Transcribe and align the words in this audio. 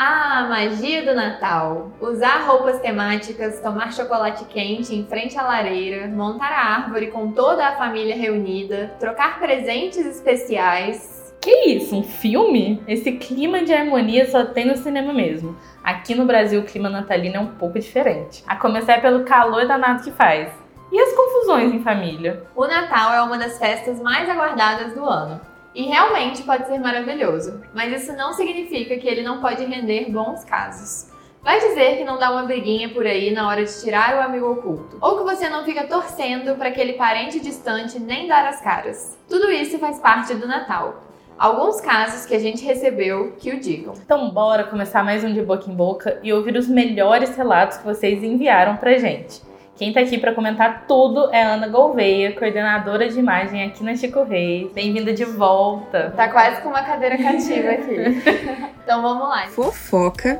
Ah, 0.00 0.38
a 0.38 0.48
magia 0.48 1.04
do 1.04 1.12
Natal! 1.12 1.90
Usar 2.00 2.46
roupas 2.46 2.78
temáticas, 2.78 3.60
tomar 3.60 3.92
chocolate 3.92 4.44
quente 4.44 4.94
em 4.94 5.04
frente 5.04 5.36
à 5.36 5.42
lareira, 5.42 6.06
montar 6.06 6.52
a 6.52 6.76
árvore 6.76 7.08
com 7.08 7.32
toda 7.32 7.66
a 7.66 7.74
família 7.74 8.14
reunida, 8.14 8.94
trocar 9.00 9.40
presentes 9.40 10.06
especiais. 10.06 11.34
Que 11.40 11.50
isso? 11.70 11.96
Um 11.96 12.04
filme? 12.04 12.80
Esse 12.86 13.10
clima 13.10 13.64
de 13.64 13.72
harmonia 13.72 14.30
só 14.30 14.44
tem 14.44 14.66
no 14.66 14.76
cinema 14.76 15.12
mesmo. 15.12 15.56
Aqui 15.82 16.14
no 16.14 16.26
Brasil 16.26 16.60
o 16.60 16.64
clima 16.64 16.88
natalino 16.88 17.34
é 17.34 17.40
um 17.40 17.56
pouco 17.56 17.80
diferente. 17.80 18.44
A 18.46 18.54
começar 18.54 19.02
pelo 19.02 19.24
calor 19.24 19.66
danado 19.66 20.04
que 20.04 20.12
faz. 20.12 20.48
E 20.92 21.00
as 21.00 21.12
confusões 21.12 21.74
em 21.74 21.82
família? 21.82 22.44
O 22.54 22.68
Natal 22.68 23.12
é 23.14 23.20
uma 23.20 23.36
das 23.36 23.58
festas 23.58 24.00
mais 24.00 24.28
aguardadas 24.28 24.94
do 24.94 25.04
ano. 25.04 25.40
E 25.78 25.84
realmente 25.84 26.42
pode 26.42 26.66
ser 26.66 26.80
maravilhoso, 26.80 27.62
mas 27.72 28.02
isso 28.02 28.12
não 28.16 28.32
significa 28.32 28.98
que 28.98 29.06
ele 29.06 29.22
não 29.22 29.40
pode 29.40 29.64
render 29.64 30.10
bons 30.10 30.42
casos. 30.42 31.08
Vai 31.40 31.60
dizer 31.60 31.96
que 31.96 32.02
não 32.02 32.18
dá 32.18 32.32
uma 32.32 32.42
briguinha 32.42 32.88
por 32.88 33.06
aí 33.06 33.30
na 33.30 33.46
hora 33.46 33.64
de 33.64 33.80
tirar 33.80 34.16
o 34.16 34.20
amigo 34.20 34.50
oculto, 34.50 34.98
ou 35.00 35.18
que 35.18 35.22
você 35.22 35.48
não 35.48 35.64
fica 35.64 35.86
torcendo 35.86 36.56
para 36.56 36.70
aquele 36.70 36.94
parente 36.94 37.38
distante 37.38 38.00
nem 38.00 38.26
dar 38.26 38.44
as 38.48 38.60
caras. 38.60 39.16
Tudo 39.28 39.52
isso 39.52 39.78
faz 39.78 40.00
parte 40.00 40.34
do 40.34 40.48
Natal. 40.48 41.00
Alguns 41.38 41.80
casos 41.80 42.26
que 42.26 42.34
a 42.34 42.40
gente 42.40 42.64
recebeu 42.64 43.36
que 43.38 43.52
o 43.52 43.60
digam. 43.60 43.94
Então 44.04 44.30
bora 44.30 44.64
começar 44.64 45.04
mais 45.04 45.22
um 45.22 45.32
de 45.32 45.42
boca 45.42 45.70
em 45.70 45.74
boca 45.76 46.18
e 46.24 46.32
ouvir 46.32 46.56
os 46.56 46.66
melhores 46.66 47.36
relatos 47.36 47.78
que 47.78 47.86
vocês 47.86 48.20
enviaram 48.24 48.76
pra 48.78 48.98
gente. 48.98 49.40
Quem 49.78 49.92
tá 49.92 50.00
aqui 50.00 50.18
para 50.18 50.34
comentar 50.34 50.86
tudo 50.88 51.32
é 51.32 51.40
Ana 51.40 51.68
Gouveia, 51.68 52.32
coordenadora 52.32 53.08
de 53.08 53.16
imagem 53.16 53.62
aqui 53.62 53.84
na 53.84 53.94
Chico 53.94 54.24
Reis. 54.24 54.72
Bem-vinda 54.72 55.12
de 55.12 55.24
volta. 55.24 56.12
Tá 56.16 56.28
quase 56.28 56.60
com 56.62 56.70
uma 56.70 56.82
cadeira 56.82 57.16
cativa 57.16 57.70
aqui. 57.70 57.94
então 58.82 59.00
vamos 59.00 59.28
lá. 59.28 59.46
Fofoca, 59.46 60.36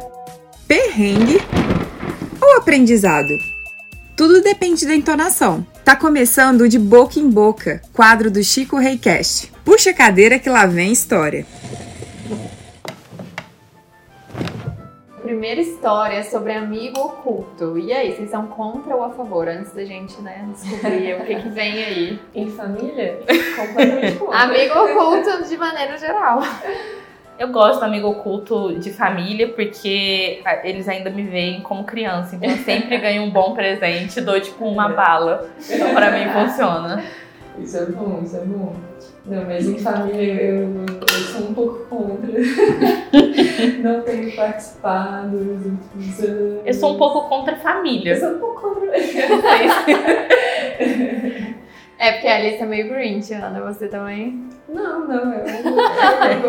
perrengue 0.67 1.39
ou 2.43 2.57
aprendizado? 2.57 3.29
Tudo 4.17 4.43
depende 4.43 4.85
da 4.85 4.97
entonação. 4.97 5.65
Tá 5.85 5.95
começando 5.95 6.63
o 6.63 6.69
de 6.69 6.77
boca 6.77 7.21
em 7.21 7.31
boca, 7.31 7.81
quadro 7.93 8.33
do 8.33 8.43
Chico 8.43 8.77
Reicast. 8.77 9.53
Puxa 9.65 9.91
a 9.91 9.95
cadeira 9.95 10.41
que 10.41 10.51
lá 10.51 10.67
vem 10.67 10.91
história. 10.91 11.47
Primeira 15.49 15.61
história 15.63 16.23
sobre 16.25 16.53
amigo 16.53 17.01
oculto. 17.01 17.79
E 17.79 17.91
aí, 17.91 18.15
vocês 18.15 18.31
são 18.31 18.47
contra 18.49 18.95
ou 18.95 19.03
a 19.03 19.11
favor? 19.11 19.49
Antes 19.49 19.73
da 19.73 19.83
gente, 19.83 20.21
né, 20.21 20.47
descobrir 20.53 21.15
o 21.15 21.25
que, 21.25 21.37
que 21.37 21.49
vem 21.49 21.85
aí. 21.85 22.21
Em 22.35 22.51
família? 22.51 23.19
Completamente 23.57 24.17
contra. 24.21 24.39
Amigo 24.41 24.79
oculto 24.79 25.49
de 25.49 25.57
maneira 25.57 25.97
geral. 25.97 26.43
Eu 27.39 27.49
gosto 27.49 27.79
do 27.79 27.87
amigo 27.87 28.09
oculto 28.09 28.79
de 28.79 28.93
família 28.93 29.49
porque 29.49 30.43
eles 30.65 30.87
ainda 30.87 31.09
me 31.09 31.23
veem 31.23 31.63
como 31.63 31.85
criança. 31.85 32.37
Então 32.37 32.51
eu 32.51 32.59
sempre 32.59 32.99
ganho 33.01 33.23
um 33.23 33.31
bom 33.31 33.55
presente, 33.55 34.21
dou 34.21 34.39
tipo 34.39 34.67
uma 34.67 34.91
bala. 34.91 35.49
Então 35.71 35.95
pra 35.95 36.11
mim 36.11 36.31
funciona. 36.31 37.03
Isso 37.59 37.79
é 37.79 37.87
bom, 37.87 38.21
isso 38.23 38.37
é 38.37 38.41
bom. 38.41 38.77
Não, 39.25 39.45
mas 39.45 39.67
em 39.67 39.79
família 39.79 40.43
eu, 40.43 40.85
eu 40.87 41.09
sou 41.09 41.49
um 41.49 41.55
pouco 41.55 41.87
contra. 41.87 42.33
não 43.83 44.03
tenho 44.03 44.35
participado 44.35 45.37
nos 45.37 45.67
últimos 45.67 46.21
anos. 46.21 46.63
Eu 46.65 46.75
sou 46.75 46.95
um 46.95 46.99
pouco 46.99 47.29
contra 47.29 47.55
a 47.55 47.59
família. 47.59 48.13
Eu 48.13 48.21
sou 48.21 48.31
um 48.31 48.39
pouco 48.39 48.61
contra. 48.61 48.89
é 51.99 52.13
porque 52.13 52.29
a 52.29 52.37
Alice 52.37 52.63
é 52.63 52.67
meio 52.67 52.89
Grinch, 52.89 53.33
Ana. 53.35 53.61
Você 53.63 53.89
também? 53.89 54.49
Não, 54.69 55.07
não. 55.07 55.33
Eu, 55.33 55.47
eu 55.47 55.63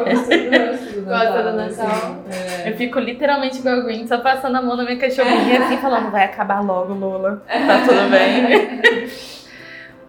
gosto 0.06 0.30
do 0.30 0.52
Natal. 0.52 0.76
Gosta 1.06 1.44
do 1.44 1.54
Natal? 1.58 1.88
Assim, 1.88 2.66
é. 2.66 2.70
Eu 2.70 2.78
fico 2.78 3.00
literalmente 3.00 3.60
igual 3.60 3.76
a 3.76 3.82
Grinch, 3.82 4.08
só 4.08 4.18
passando 4.20 4.58
a 4.58 4.62
mão 4.62 4.76
na 4.76 4.84
minha 4.84 4.98
cachorrinha 4.98 5.64
assim, 5.66 5.78
falando: 5.78 6.12
vai 6.12 6.26
acabar 6.26 6.62
logo, 6.62 6.94
Lola. 6.94 7.42
Tá 7.48 7.82
tudo 7.86 8.10
bem. 8.10 8.82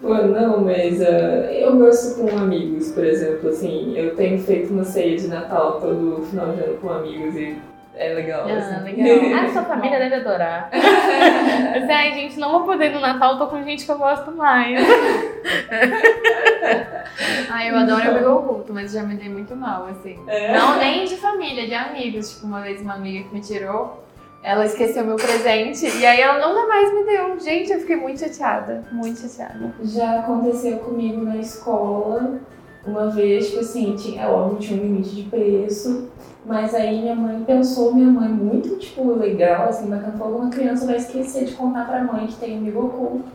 Pô, 0.01 0.15
não, 0.15 0.63
mas 0.63 0.99
uh, 0.99 1.05
eu 1.53 1.77
gosto 1.77 2.21
com 2.21 2.39
amigos, 2.39 2.91
por 2.93 3.05
exemplo, 3.05 3.51
assim, 3.51 3.97
eu 3.97 4.17
tenho 4.17 4.39
feito 4.39 4.73
uma 4.73 4.85
ceia 4.85 5.15
de 5.17 5.29
Natal 5.29 5.79
todo 5.79 6.25
final 6.31 6.53
de 6.53 6.63
ano 6.63 6.79
com 6.79 6.89
amigos 6.91 7.35
e 7.37 7.59
é 7.95 8.15
legal. 8.15 8.47
Ah, 8.49 8.57
assim. 8.57 8.97
legal. 8.97 9.19
Ah, 9.45 9.53
sua 9.53 9.63
família 9.63 9.99
deve 9.99 10.15
adorar. 10.15 10.71
Mas, 10.73 11.91
ai, 11.91 12.15
gente, 12.15 12.39
não 12.39 12.51
vou 12.51 12.63
poder 12.65 12.91
no 12.93 13.01
Natal, 13.01 13.37
tô 13.37 13.47
com 13.47 13.63
gente 13.63 13.85
que 13.85 13.93
eu 13.93 13.99
gosto 13.99 14.33
mais. 14.33 14.79
Ai, 17.51 17.71
eu 17.71 17.77
adoro 17.77 18.11
amigo 18.11 18.31
oculto, 18.31 18.73
mas 18.73 18.93
já 18.93 19.03
me 19.03 19.17
dei 19.17 19.29
muito 19.29 19.55
mal, 19.55 19.87
assim. 19.87 20.19
É. 20.27 20.57
Não 20.57 20.79
nem 20.79 21.05
de 21.05 21.17
família, 21.17 21.67
de 21.67 21.75
amigos. 21.75 22.31
Tipo, 22.31 22.47
uma 22.47 22.63
vez 22.63 22.81
uma 22.81 22.95
amiga 22.95 23.29
que 23.29 23.35
me 23.35 23.41
tirou 23.41 24.03
ela 24.43 24.65
esqueceu 24.65 25.05
meu 25.05 25.17
presente 25.17 25.87
e 25.87 26.07
aí 26.07 26.21
ela 26.21 26.47
nunca 26.47 26.67
mais 26.67 26.93
me 26.95 27.05
deu. 27.05 27.39
Gente, 27.39 27.73
eu 27.73 27.81
fiquei 27.81 27.97
muito 27.97 28.21
chateada. 28.21 28.85
Muito 28.91 29.21
chateada. 29.21 29.75
Já 29.83 30.21
aconteceu 30.21 30.79
comigo 30.79 31.23
na 31.23 31.37
escola. 31.37 32.41
Uma 32.87 33.11
vez, 33.11 33.49
tipo 33.49 33.61
assim, 33.61 33.95
tinha, 33.95 34.23
é 34.23 34.27
óbvio, 34.27 34.59
tinha 34.59 34.81
um 34.81 34.85
limite 34.85 35.15
de 35.15 35.25
preço, 35.25 36.09
mas 36.47 36.75
aí 36.75 37.03
minha 37.03 37.15
mãe 37.15 37.45
pensou, 37.45 37.95
minha 37.95 38.11
mãe 38.11 38.31
muito, 38.31 38.75
tipo, 38.79 39.13
legal, 39.13 39.69
assim, 39.69 39.87
bacana, 39.87 40.17
falou, 40.17 40.39
uma 40.39 40.49
criança 40.49 40.87
vai 40.87 40.97
esquecer 40.97 41.45
de 41.45 41.53
contar 41.53 41.87
pra 41.87 42.03
mãe 42.03 42.27
que 42.27 42.37
tem 42.37 42.57
amigo 42.57 42.87
oculto. 42.87 43.29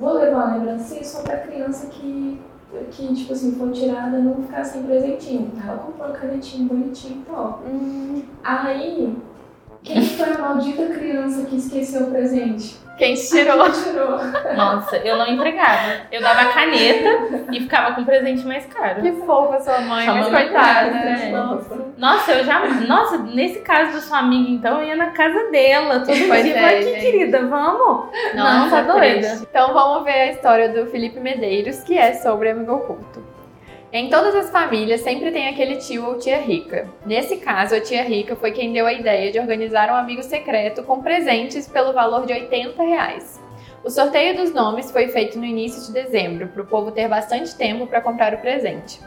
Vou 0.00 0.14
levar 0.14 0.46
uma 0.46 0.56
lembrancinha 0.56 1.04
só 1.04 1.22
pra 1.22 1.36
criança 1.36 1.86
que, 1.86 2.40
que, 2.90 3.14
tipo 3.14 3.32
assim, 3.32 3.52
for 3.52 3.70
tirada 3.70 4.18
não 4.18 4.42
ficar 4.42 4.64
sem 4.64 4.82
presentinho. 4.82 5.52
Ela 5.64 5.78
comprou 5.78 6.08
um 6.08 6.12
canetinho 6.12 6.68
bonitinho 6.68 7.20
e 7.20 7.30
tal. 7.30 7.62
Hum, 7.64 8.22
Aí, 8.42 9.16
quem 9.82 10.02
foi 10.04 10.32
a 10.32 10.38
maldita 10.38 10.86
criança 10.86 11.44
que 11.46 11.56
esqueceu 11.56 12.02
o 12.02 12.10
presente? 12.10 12.76
quem 12.98 13.14
tirou? 13.14 13.62
Quem 13.62 13.72
tirou. 13.84 14.18
Nossa, 14.56 14.96
eu 14.96 15.16
não 15.16 15.28
entregava. 15.28 15.92
Eu 16.10 16.20
dava 16.20 16.40
a 16.40 16.52
caneta 16.52 17.46
e 17.52 17.60
ficava 17.60 17.94
com 17.94 18.00
um 18.00 18.04
presente 18.04 18.44
mais 18.44 18.66
caro. 18.66 19.00
Que 19.02 19.12
fofa 19.24 19.60
sua 19.60 19.80
mãe, 19.82 20.04
Sua 20.04 20.14
mas 20.14 20.28
mãe 20.30 20.42
coitada. 20.48 20.88
é. 20.98 21.30
Nossa. 21.30 21.78
Nossa, 21.96 22.32
eu 22.32 22.44
já. 22.44 22.66
Nossa, 22.88 23.18
nesse 23.18 23.60
caso 23.60 23.92
da 23.92 24.00
sua 24.00 24.18
amiga, 24.18 24.50
então, 24.50 24.80
eu 24.82 24.88
ia 24.88 24.96
na 24.96 25.10
casa 25.12 25.48
dela 25.52 26.00
todo 26.00 26.06
Pois 26.26 26.42
dia. 26.44 26.56
é, 26.56 26.74
aqui, 26.74 26.82
gente. 26.84 27.00
querida, 27.00 27.46
vamos? 27.46 28.06
Nossa, 28.34 28.82
tá 28.82 28.92
doida. 28.92 29.28
triste. 29.28 29.46
Então 29.48 29.72
vamos 29.72 30.04
ver 30.04 30.12
a 30.20 30.32
história 30.32 30.68
do 30.68 30.86
Felipe 30.90 31.20
Medeiros, 31.20 31.84
que 31.84 31.96
é 31.96 32.14
sobre 32.14 32.50
amigo 32.50 32.72
oculto. 32.74 33.22
Em 33.90 34.10
todas 34.10 34.34
as 34.34 34.50
famílias 34.50 35.00
sempre 35.00 35.30
tem 35.30 35.48
aquele 35.48 35.76
tio 35.76 36.04
ou 36.04 36.18
tia 36.18 36.36
rica. 36.36 36.86
Nesse 37.06 37.38
caso, 37.38 37.74
a 37.74 37.80
tia 37.80 38.02
rica 38.02 38.36
foi 38.36 38.52
quem 38.52 38.70
deu 38.70 38.86
a 38.86 38.92
ideia 38.92 39.32
de 39.32 39.38
organizar 39.38 39.90
um 39.90 39.94
amigo 39.94 40.22
secreto 40.22 40.82
com 40.82 41.02
presentes 41.02 41.66
pelo 41.66 41.94
valor 41.94 42.26
de 42.26 42.34
80 42.34 42.82
reais. 42.82 43.40
O 43.82 43.88
sorteio 43.88 44.36
dos 44.36 44.52
nomes 44.52 44.90
foi 44.90 45.08
feito 45.08 45.38
no 45.38 45.44
início 45.46 45.86
de 45.86 46.02
dezembro, 46.02 46.48
para 46.48 46.62
o 46.62 46.66
povo 46.66 46.90
ter 46.90 47.08
bastante 47.08 47.56
tempo 47.56 47.86
para 47.86 48.02
comprar 48.02 48.34
o 48.34 48.38
presente. 48.38 49.00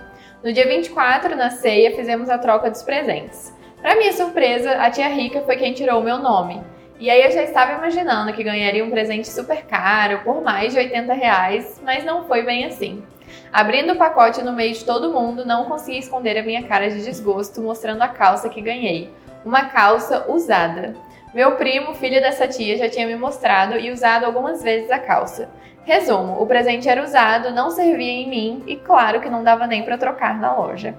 No 0.44 0.52
dia 0.52 0.68
24, 0.68 1.36
na 1.36 1.52
ceia, 1.52 1.96
fizemos 1.96 2.28
a 2.28 2.40
troca 2.40 2.72
dos 2.72 2.82
presentes. 2.82 3.56
Para 3.80 3.96
minha 3.96 4.14
surpresa, 4.14 4.72
a 4.72 4.90
tia 4.90 5.10
rica 5.10 5.42
foi 5.42 5.58
quem 5.58 5.74
tirou 5.74 6.00
o 6.00 6.04
meu 6.04 6.18
nome. 6.18 6.60
E 7.00 7.08
aí 7.08 7.22
eu 7.24 7.32
já 7.32 7.44
estava 7.44 7.74
imaginando 7.74 8.34
que 8.34 8.44
ganharia 8.44 8.84
um 8.84 8.90
presente 8.90 9.30
super 9.30 9.64
caro, 9.64 10.22
por 10.24 10.42
mais 10.42 10.74
de 10.74 10.80
80 10.80 11.14
reais, 11.14 11.80
mas 11.84 12.04
não 12.04 12.24
foi 12.24 12.42
bem 12.42 12.66
assim. 12.66 13.04
Abrindo 13.52 13.94
o 13.94 13.98
pacote 13.98 14.42
no 14.42 14.54
meio 14.54 14.74
de 14.74 14.84
todo 14.86 15.12
mundo, 15.12 15.46
não 15.46 15.66
consegui 15.66 16.00
esconder 16.00 16.38
a 16.38 16.44
minha 16.44 16.64
cara 16.64 16.90
de 16.90 17.04
desgosto, 17.04 17.62
mostrando 17.62 18.02
a 18.02 18.08
calça 18.08 18.50
que 18.50 18.62
ganhei. 18.62 19.10
Uma 19.46 19.66
calça 19.66 20.26
usada. 20.30 20.96
Meu 21.34 21.56
primo, 21.56 21.94
filho 21.94 22.20
dessa 22.20 22.48
tia, 22.48 22.78
já 22.78 22.90
tinha 22.90 23.08
me 23.08 23.16
mostrado 23.16 23.78
e 23.78 23.90
usado 23.92 24.26
algumas 24.26 24.62
vezes 24.62 24.92
a 24.92 25.00
calça. 25.00 25.50
Resumo: 25.84 26.42
o 26.42 26.46
presente 26.46 26.88
era 26.88 27.04
usado, 27.04 27.52
não 27.52 27.72
servia 27.72 28.12
em 28.12 28.30
mim 28.30 28.64
e, 28.68 28.76
claro, 28.76 29.22
que 29.22 29.30
não 29.30 29.44
dava 29.44 29.66
nem 29.66 29.84
para 29.84 29.98
trocar 29.98 30.40
na 30.40 30.54
loja. 30.54 30.96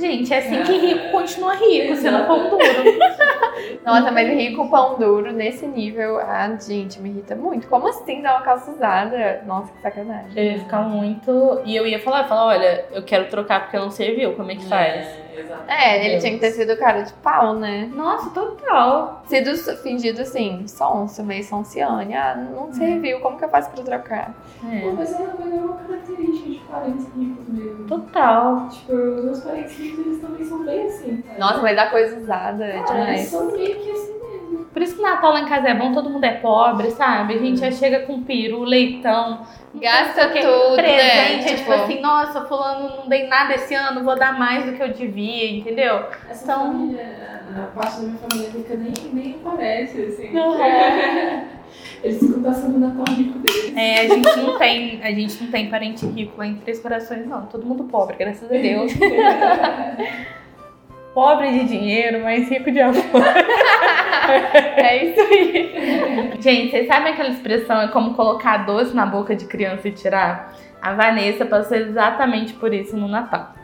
Gente, 0.00 0.32
é 0.32 0.38
assim 0.38 0.62
que 0.62 0.72
rico 0.78 1.10
continua 1.10 1.54
rico, 1.54 1.94
sendo 1.96 2.26
pão 2.26 2.48
duro. 2.48 2.60
Nossa, 3.84 4.10
mas 4.10 4.28
rico 4.28 4.68
pão 4.70 4.98
duro 4.98 5.32
nesse 5.32 5.66
nível, 5.66 6.18
ah, 6.18 6.56
gente, 6.58 6.98
me 7.00 7.10
irrita 7.10 7.36
muito. 7.36 7.68
Como 7.68 7.86
assim 7.88 8.22
dar 8.22 8.36
uma 8.36 8.42
calça 8.42 8.70
usada? 8.70 9.42
Nossa, 9.46 9.72
que 9.72 9.82
sacanagem. 9.82 10.30
Eu 10.34 10.44
ia 10.44 10.58
ficar 10.58 10.80
muito. 10.82 11.60
E 11.64 11.76
eu 11.76 11.86
ia 11.86 12.00
falar, 12.00 12.24
falar, 12.24 12.46
olha, 12.46 12.84
eu 12.92 13.02
quero 13.02 13.28
trocar 13.28 13.60
porque 13.62 13.78
não 13.78 13.90
serviu, 13.90 14.32
como 14.34 14.50
é 14.50 14.54
que 14.56 14.66
faz? 14.66 15.06
exato. 15.40 15.64
É, 15.68 16.06
ele 16.06 16.20
tinha 16.20 16.32
que 16.32 16.38
ter 16.38 16.50
sido 16.52 16.76
cara 16.76 17.02
de 17.02 17.12
pau, 17.14 17.54
né? 17.54 17.90
Nossa, 17.94 18.30
total. 18.30 19.22
Sido 19.26 19.56
fingido 19.78 20.20
assim, 20.22 20.66
sonso, 20.66 21.22
meio 21.24 21.44
sonciane. 21.44 22.14
Ah, 22.14 22.36
não 22.36 22.72
serviu, 22.72 23.20
como 23.20 23.38
que 23.38 23.44
eu 23.44 23.48
faço 23.48 23.70
pra 23.70 23.82
trocar? 23.82 24.34
É, 24.70 24.80
Pô, 24.80 24.88
é 24.88 24.92
mas 24.92 25.12
é 25.12 25.22
uma 25.22 25.74
característica 25.76 26.50
de 26.50 26.58
parentes 26.70 27.06
ricos 27.16 27.48
mesmo. 27.48 27.86
total. 27.86 28.68
Tipo, 28.68 28.92
os 28.92 29.24
meus 29.24 29.40
parentes 29.40 29.78
ricos, 29.78 29.89
eles 29.98 30.20
também 30.20 30.44
são 30.44 30.64
bem 30.64 30.86
assim. 30.86 31.22
sabe? 31.26 31.38
Nossa, 31.38 31.62
mas 31.62 31.76
dá 31.76 31.86
coisa 31.86 32.16
usada 32.18 32.64
é 32.64 32.72
Ah, 32.72 32.76
eles 32.78 32.90
demais. 32.90 33.20
são 33.28 33.50
meio 33.52 33.76
que 33.80 33.90
assim 33.90 34.12
mesmo. 34.12 34.64
Por 34.72 34.82
isso 34.82 34.96
que 34.96 35.02
Natal 35.02 35.32
lá 35.32 35.40
em 35.40 35.46
casa 35.48 35.68
é 35.68 35.74
bom, 35.74 35.92
todo 35.92 36.10
mundo 36.10 36.24
é 36.24 36.32
pobre, 36.34 36.90
sabe? 36.92 37.34
A 37.34 37.38
gente 37.38 37.58
já 37.60 37.70
chega 37.72 38.00
com 38.06 38.22
peru, 38.22 38.62
leitão. 38.62 39.40
Gasta 39.74 40.26
não 40.26 40.32
tudo, 40.34 40.76
né? 40.76 40.82
Presente, 40.82 41.44
é 41.44 41.56
tipo 41.56 41.58
Tipo- 41.58 41.72
assim, 41.72 42.00
nossa, 42.00 42.44
fulano 42.44 42.96
não 42.98 43.08
dei 43.08 43.26
nada 43.26 43.54
esse 43.54 43.74
ano, 43.74 44.02
vou 44.04 44.16
dar 44.16 44.38
mais 44.38 44.64
do 44.64 44.72
que 44.72 44.82
eu 44.82 44.92
devia, 44.92 45.50
entendeu? 45.58 46.04
Essa 46.28 46.44
Então- 46.44 46.66
família, 46.72 47.42
a 47.56 47.66
parte 47.78 47.96
da 47.96 48.02
minha 48.02 48.18
família 48.18 48.50
rica 48.50 48.74
nem, 48.76 48.92
nem 49.12 49.34
aparece, 49.44 50.00
assim. 50.02 50.36
Uhum. 50.36 51.40
Eles 52.02 52.18
ficam 52.18 52.42
passando 52.42 52.78
na 52.78 52.88
Natal 52.88 53.14
rico 53.14 53.38
deles. 53.38 53.76
É, 53.76 54.00
a 54.00 54.08
gente 54.08 54.36
não 54.36 54.58
tem, 54.58 55.02
a 55.02 55.12
gente 55.12 55.42
não 55.42 55.50
tem 55.50 55.68
parente 55.68 56.06
rico 56.06 56.38
lá 56.38 56.46
em 56.46 56.54
Três 56.56 56.80
Corações, 56.80 57.26
não. 57.26 57.44
Todo 57.46 57.66
mundo 57.66 57.84
pobre, 57.84 58.16
graças 58.18 58.50
a 58.50 58.54
Deus. 58.54 58.92
pobre 61.12 61.50
de 61.50 61.64
dinheiro, 61.66 62.22
mas 62.22 62.48
rico 62.48 62.70
de 62.70 62.80
amor. 62.80 63.02
É 64.30 65.06
isso 65.06 65.20
aí. 65.20 66.40
Gente, 66.40 66.70
vocês 66.70 66.86
sabem 66.86 67.12
aquela 67.12 67.30
expressão 67.30 67.80
é 67.80 67.88
como 67.88 68.14
colocar 68.14 68.58
doce 68.58 68.94
na 68.94 69.04
boca 69.04 69.34
de 69.34 69.44
criança 69.44 69.88
e 69.88 69.92
tirar? 69.92 70.54
A 70.80 70.94
Vanessa 70.94 71.44
passou 71.44 71.76
exatamente 71.76 72.52
por 72.52 72.72
isso 72.72 72.96
no 72.96 73.08
Natal. 73.08 73.54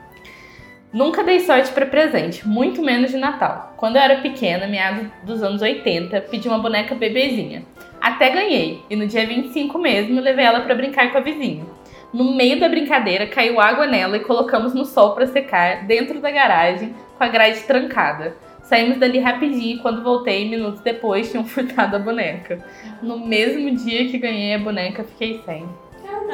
Nunca 0.93 1.25
dei 1.25 1.41
sorte 1.41 1.73
para 1.73 1.85
presente, 1.85 2.47
muito 2.47 2.81
menos 2.81 3.11
de 3.11 3.17
Natal. 3.17 3.75
Quando 3.77 3.97
eu 3.97 4.03
era 4.03 4.21
pequena, 4.21 4.69
meados 4.69 5.09
dos 5.25 5.43
anos 5.43 5.61
80, 5.61 6.21
pedi 6.23 6.47
uma 6.47 6.59
boneca 6.59 6.95
bebezinha. 6.95 7.65
Até 8.01 8.31
ganhei, 8.31 8.81
e 8.89 8.95
no 8.95 9.07
dia 9.07 9.27
25 9.27 9.79
mesmo 9.79 10.21
levei 10.21 10.45
ela 10.45 10.61
para 10.61 10.75
brincar 10.75 11.11
com 11.11 11.19
a 11.19 11.21
vizinha. 11.21 11.65
No 12.13 12.37
meio 12.37 12.61
da 12.61 12.69
brincadeira, 12.69 13.27
caiu 13.27 13.61
água 13.61 13.87
nela 13.87 14.17
e 14.17 14.21
colocamos 14.21 14.75
no 14.75 14.85
sol 14.85 15.13
para 15.13 15.27
secar, 15.27 15.85
dentro 15.87 16.21
da 16.21 16.31
garagem, 16.31 16.95
com 17.19 17.25
a 17.25 17.29
grade 17.29 17.61
trancada. 17.65 18.37
Saímos 18.63 18.97
dali 18.97 19.19
rapidinho 19.19 19.77
e 19.77 19.81
quando 19.81 20.05
voltei, 20.05 20.49
minutos 20.49 20.81
depois, 20.81 21.31
tinham 21.31 21.45
furtado 21.47 21.97
a 21.97 21.99
boneca. 21.99 22.65
No 23.03 23.19
mesmo 23.19 23.75
dia 23.77 24.09
que 24.09 24.19
ganhei 24.19 24.55
a 24.55 24.59
boneca, 24.59 25.03
fiquei 25.03 25.43
sem. 25.45 25.69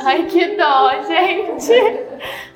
Ai, 0.04 0.24
que 0.26 0.56
dó, 0.56 0.90
gente. 1.02 1.72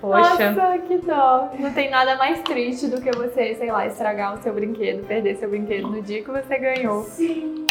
Poxa. 0.01 0.53
Nossa, 0.53 0.79
que 0.79 0.97
dó. 0.99 1.51
Não 1.59 1.73
tem 1.73 1.91
nada 1.91 2.17
mais 2.17 2.41
triste 2.43 2.87
do 2.89 3.01
que 3.01 3.11
você, 3.11 3.55
sei 3.55 3.71
lá, 3.71 3.87
estragar 3.87 4.35
o 4.35 4.43
seu 4.43 4.53
brinquedo, 4.53 5.07
perder 5.07 5.37
seu 5.37 5.49
brinquedo 5.49 5.89
no 5.89 6.03
dia 6.03 6.23
que 6.23 6.31
você 6.31 6.59
ganhou. 6.59 7.03
Sim. 7.05 7.67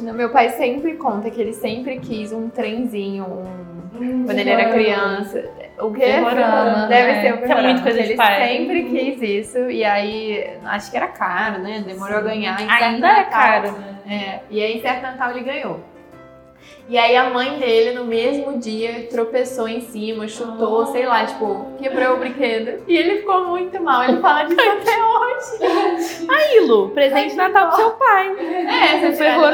Meu 0.00 0.30
pai 0.30 0.50
sempre 0.50 0.94
conta 0.96 1.30
que 1.30 1.40
ele 1.40 1.52
sempre 1.52 1.98
quis 1.98 2.32
um 2.32 2.48
trenzinho, 2.48 3.24
um... 3.24 3.72
Hum, 3.94 4.24
quando 4.24 4.38
ele 4.38 4.50
era 4.50 4.70
criança. 4.72 5.44
O 5.78 5.92
quê? 5.92 6.00
Ferrorama, 6.00 6.86
Deve 6.86 7.12
né? 7.12 7.20
ser 7.22 7.32
o 7.34 7.44
Isso 7.44 7.52
é 7.52 7.62
muito 7.62 7.82
coisa 7.82 7.98
de 8.02 8.04
Ele 8.08 8.16
pai. 8.16 8.48
sempre 8.48 8.82
quis 8.84 9.22
isso 9.22 9.70
e 9.70 9.84
aí 9.84 10.56
acho 10.64 10.90
que 10.90 10.96
era 10.96 11.08
caro, 11.08 11.60
né? 11.60 11.82
Demorou 11.86 12.18
a 12.18 12.20
ganhar. 12.22 12.56
Ainda 12.58 13.06
é 13.06 13.16
Natal. 13.16 13.30
caro. 13.30 13.76
É, 14.08 14.40
e 14.50 14.62
aí, 14.62 14.78
em 14.78 14.80
certo 14.80 15.02
Natal, 15.02 15.30
ele 15.30 15.40
ganhou. 15.40 15.80
E 16.88 16.98
aí, 16.98 17.16
a 17.16 17.30
mãe 17.30 17.58
dele, 17.58 17.92
no 17.98 18.04
mesmo 18.04 18.58
dia, 18.58 19.06
tropeçou 19.10 19.68
em 19.68 19.80
cima, 19.80 20.28
chutou, 20.28 20.86
sei 20.86 21.06
lá, 21.06 21.24
tipo, 21.24 21.66
quebrou 21.78 22.14
o 22.14 22.18
brinquedo. 22.18 22.82
E 22.86 22.96
ele 22.96 23.18
ficou 23.18 23.48
muito 23.48 23.82
mal. 23.82 24.04
Ele 24.04 24.20
fala 24.20 24.44
disso 24.44 24.60
até 24.60 25.04
hoje. 25.04 26.26
Aí, 26.28 26.60
Lu, 26.66 26.90
presente 26.90 27.30
de 27.30 27.36
Natal 27.36 27.68
pro 27.68 27.76
seu 27.76 27.90
pai. 27.92 28.36
É, 28.38 28.98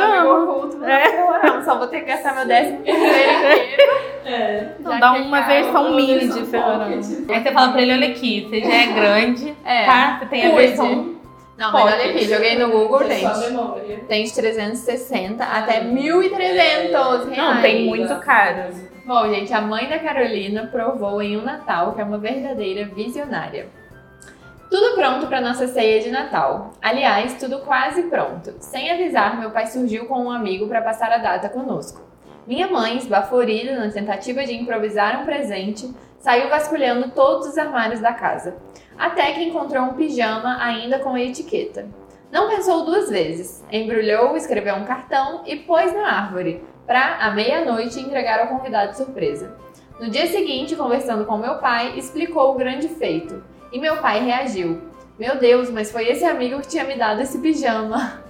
amigo 0.02 0.52
oculto, 0.52 0.78
vou 0.78 0.88
É. 0.88 1.62
Só 1.64 1.76
vou 1.76 1.86
ter 1.86 2.00
que 2.00 2.06
gastar 2.06 2.34
meu 2.34 2.46
décimo 2.46 2.78
primeiro. 2.80 4.08
É. 4.28 4.74
Então 4.78 4.92
Já 4.92 4.98
dá 4.98 5.12
uma 5.14 5.40
versão 5.40 5.86
uma 5.86 5.96
mini 5.96 6.28
de 6.28 6.40
pocket. 6.40 7.30
Aí 7.30 7.42
você 7.42 7.50
fala 7.50 7.72
pra 7.72 7.80
ele, 7.80 7.92
olha 7.94 8.08
aqui, 8.08 8.46
você 8.46 8.60
já 8.60 8.74
é 8.74 8.86
grande, 8.88 9.56
É. 9.64 9.86
tá? 9.86 10.18
Você 10.18 10.26
tem 10.26 10.46
a 10.46 10.54
versão... 10.54 11.17
Não, 11.58 11.72
mas 11.72 11.92
olha 11.92 12.10
aqui, 12.10 12.24
joguei 12.24 12.56
no 12.56 12.70
Google, 12.70 13.00
só 13.00 13.06
gente. 13.08 14.04
Tem 14.06 14.24
de 14.24 14.32
360 14.32 15.42
até 15.42 15.82
1.300 15.82 16.30
reais. 16.30 17.36
Não, 17.36 17.60
tem 17.60 17.86
muito 17.86 18.14
caro. 18.20 18.72
Bom, 19.04 19.28
gente, 19.28 19.52
a 19.52 19.60
mãe 19.60 19.88
da 19.88 19.98
Carolina 19.98 20.68
provou 20.70 21.20
em 21.20 21.36
um 21.36 21.42
Natal 21.42 21.94
que 21.94 22.00
é 22.00 22.04
uma 22.04 22.18
verdadeira 22.18 22.84
visionária. 22.86 23.66
Tudo 24.70 24.94
pronto 24.94 25.26
para 25.26 25.40
nossa 25.40 25.66
ceia 25.66 26.00
de 26.00 26.10
Natal. 26.10 26.72
Aliás, 26.80 27.34
tudo 27.40 27.58
quase 27.60 28.02
pronto. 28.02 28.54
Sem 28.60 28.92
avisar, 28.92 29.40
meu 29.40 29.50
pai 29.50 29.66
surgiu 29.66 30.06
com 30.06 30.26
um 30.26 30.30
amigo 30.30 30.68
para 30.68 30.80
passar 30.80 31.10
a 31.10 31.18
data 31.18 31.48
conosco. 31.48 32.06
Minha 32.46 32.68
mãe, 32.68 32.98
esbaforida 32.98 33.76
na 33.76 33.90
tentativa 33.90 34.44
de 34.44 34.54
improvisar 34.54 35.20
um 35.20 35.24
presente, 35.24 35.92
saiu 36.18 36.48
vasculhando 36.48 37.10
todos 37.10 37.48
os 37.48 37.58
armários 37.58 38.00
da 38.00 38.12
casa, 38.12 38.56
até 38.98 39.32
que 39.32 39.44
encontrou 39.44 39.84
um 39.84 39.94
pijama 39.94 40.62
ainda 40.62 40.98
com 40.98 41.14
a 41.14 41.20
etiqueta. 41.20 41.86
Não 42.30 42.48
pensou 42.48 42.84
duas 42.84 43.08
vezes, 43.08 43.64
embrulhou, 43.72 44.36
escreveu 44.36 44.74
um 44.74 44.84
cartão 44.84 45.42
e 45.46 45.56
pôs 45.56 45.92
na 45.94 46.10
árvore, 46.10 46.62
para, 46.86 47.16
à 47.16 47.30
meia-noite, 47.30 48.00
entregar 48.00 48.40
ao 48.40 48.48
convidado 48.48 48.96
surpresa. 48.96 49.56
No 49.98 50.08
dia 50.10 50.26
seguinte, 50.26 50.76
conversando 50.76 51.24
com 51.24 51.36
meu 51.36 51.56
pai, 51.56 51.98
explicou 51.98 52.52
o 52.52 52.58
grande 52.58 52.88
feito. 52.88 53.42
E 53.72 53.80
meu 53.80 53.96
pai 53.96 54.24
reagiu: 54.24 54.80
Meu 55.18 55.36
Deus, 55.38 55.70
mas 55.70 55.90
foi 55.90 56.08
esse 56.08 56.24
amigo 56.24 56.60
que 56.60 56.68
tinha 56.68 56.84
me 56.84 56.96
dado 56.96 57.20
esse 57.20 57.38
pijama. 57.38 58.22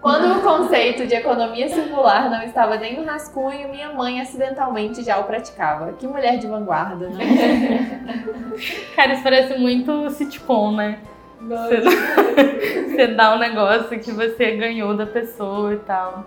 Quando 0.00 0.38
o 0.38 0.42
conceito 0.42 1.06
de 1.06 1.14
economia 1.14 1.68
circular 1.68 2.30
não 2.30 2.42
estava 2.42 2.76
nem 2.76 2.96
no 2.96 3.04
rascunho, 3.04 3.68
minha 3.68 3.92
mãe 3.92 4.20
acidentalmente 4.20 5.02
já 5.02 5.18
o 5.18 5.24
praticava. 5.24 5.92
Que 5.92 6.06
mulher 6.06 6.38
de 6.38 6.46
vanguarda, 6.46 7.08
né? 7.08 8.00
Cara, 8.94 9.14
isso 9.14 9.22
parece 9.22 9.58
muito 9.58 10.10
sitcom, 10.10 10.72
né? 10.72 10.98
Você, 11.40 11.80
você 12.90 13.06
dá 13.08 13.34
um 13.34 13.38
negócio 13.38 13.98
que 13.98 14.12
você 14.12 14.52
ganhou 14.52 14.96
da 14.96 15.06
pessoa 15.06 15.74
e 15.74 15.78
tal. 15.78 16.26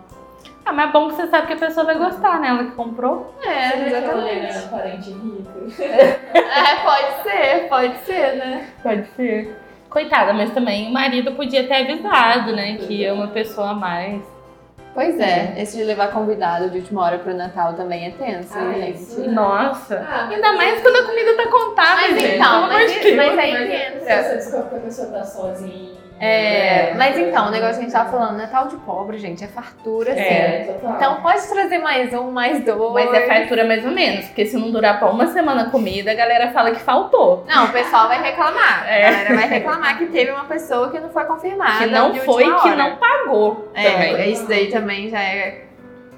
Ah, 0.66 0.74
mas 0.74 0.90
é 0.90 0.92
bom 0.92 1.08
que 1.08 1.16
você 1.16 1.28
sabe 1.28 1.48
que 1.48 1.54
a 1.54 1.58
pessoa 1.58 1.86
vai 1.86 1.98
gostar, 1.98 2.40
né? 2.40 2.50
Ela 2.50 2.64
que 2.66 2.72
comprou. 2.72 3.34
É, 3.44 3.88
exatamente. 3.88 4.68
parente 4.70 5.12
rico? 5.12 5.46
É, 6.36 6.76
pode 6.84 7.24
ser, 7.24 7.70
pode 7.70 7.98
ser, 8.00 8.36
né? 8.38 8.68
Pode 8.82 9.08
ser. 9.16 9.65
Coitada, 9.96 10.34
mas 10.34 10.50
também 10.52 10.90
o 10.90 10.92
marido 10.92 11.32
podia 11.32 11.66
ter 11.66 11.76
avisado, 11.90 12.54
né? 12.54 12.76
Que 12.76 12.96
ia 12.96 13.14
uma 13.14 13.30
pessoa 13.30 13.70
a 13.70 13.74
mais. 13.74 14.22
Pois 14.94 15.18
é, 15.18 15.54
esse 15.58 15.78
de 15.78 15.86
levar 15.86 16.12
convidado 16.12 16.70
de 16.70 16.80
última 16.80 17.02
hora 17.02 17.18
pro 17.20 17.34
Natal 17.34 17.74
também 17.76 18.08
é 18.08 18.12
tenso, 18.12 18.58
Ah, 18.58 18.74
gente. 18.74 18.92
isso. 18.92 19.30
Nossa. 19.32 20.06
Ah, 20.06 20.28
Ainda 20.30 20.52
mais 20.52 20.82
quando 20.82 20.98
a 20.98 21.04
comida 21.06 21.34
tá 21.38 21.50
contada, 21.50 22.02
Mas 22.02 22.20
gente. 22.22 22.36
então, 22.36 22.68
mas- 22.68 22.92
Deus. 23.02 23.16
mas 23.16 23.40
aí 23.40 23.52
que 23.52 23.68
Se 23.68 23.94
entra. 24.04 24.24
você 24.24 24.36
descobre 24.36 24.70
que 24.70 24.76
a 24.76 24.80
pessoa 24.80 25.08
tá 25.14 25.24
sozinha. 25.24 25.96
É, 26.20 26.94
mas 26.96 27.18
então, 27.18 27.48
o 27.48 27.52
negócio 27.52 27.76
que 27.76 27.80
a 27.82 27.84
gente 27.84 27.92
tava 27.92 28.10
falando, 28.10 28.38
Natal 28.38 28.68
de 28.68 28.78
pobre, 28.78 29.18
gente, 29.18 29.44
é 29.44 29.48
fartura. 29.48 30.12
É, 30.12 30.64
total. 30.80 30.96
Então 30.96 31.22
pode 31.22 31.48
trazer 31.48 31.78
mais 31.80 32.14
um, 32.14 32.32
mais 32.32 32.64
dois. 32.64 32.94
Mas 32.94 33.14
é 33.14 33.28
fartura 33.28 33.66
mais 33.66 33.86
ou 33.86 33.92
menos, 33.92 34.26
porque 34.28 34.46
se 34.46 34.56
não 34.58 34.72
durar 34.72 34.98
pra 34.98 35.10
uma 35.10 35.28
semana 35.28 35.64
a 35.64 35.70
comida, 35.70 36.12
a 36.12 36.16
galera 36.16 36.52
fala 36.52 36.72
que 36.72 36.80
faltou. 36.80 37.46
Não, 37.48 37.66
o 37.66 37.70
pessoal 37.72 38.08
vai 38.08 38.22
reclamar. 38.22 38.86
É. 38.88 39.08
A 39.08 39.12
galera 39.12 39.36
vai 39.36 39.48
reclamar 39.50 39.98
que 39.98 40.06
teve 40.08 40.32
uma 40.32 40.46
pessoa 40.46 40.90
que 40.90 41.00
não 41.00 41.10
foi 41.10 41.26
confirmada. 41.26 41.80
que 41.80 41.86
não 41.88 42.16
foi, 42.16 42.44
que 42.46 42.50
hora. 42.52 42.76
não 42.76 42.96
pagou 42.96 43.72
É, 43.74 43.92
também. 43.92 44.32
isso 44.32 44.48
daí 44.48 44.68
também 44.72 45.10
já 45.10 45.22
é 45.22 45.65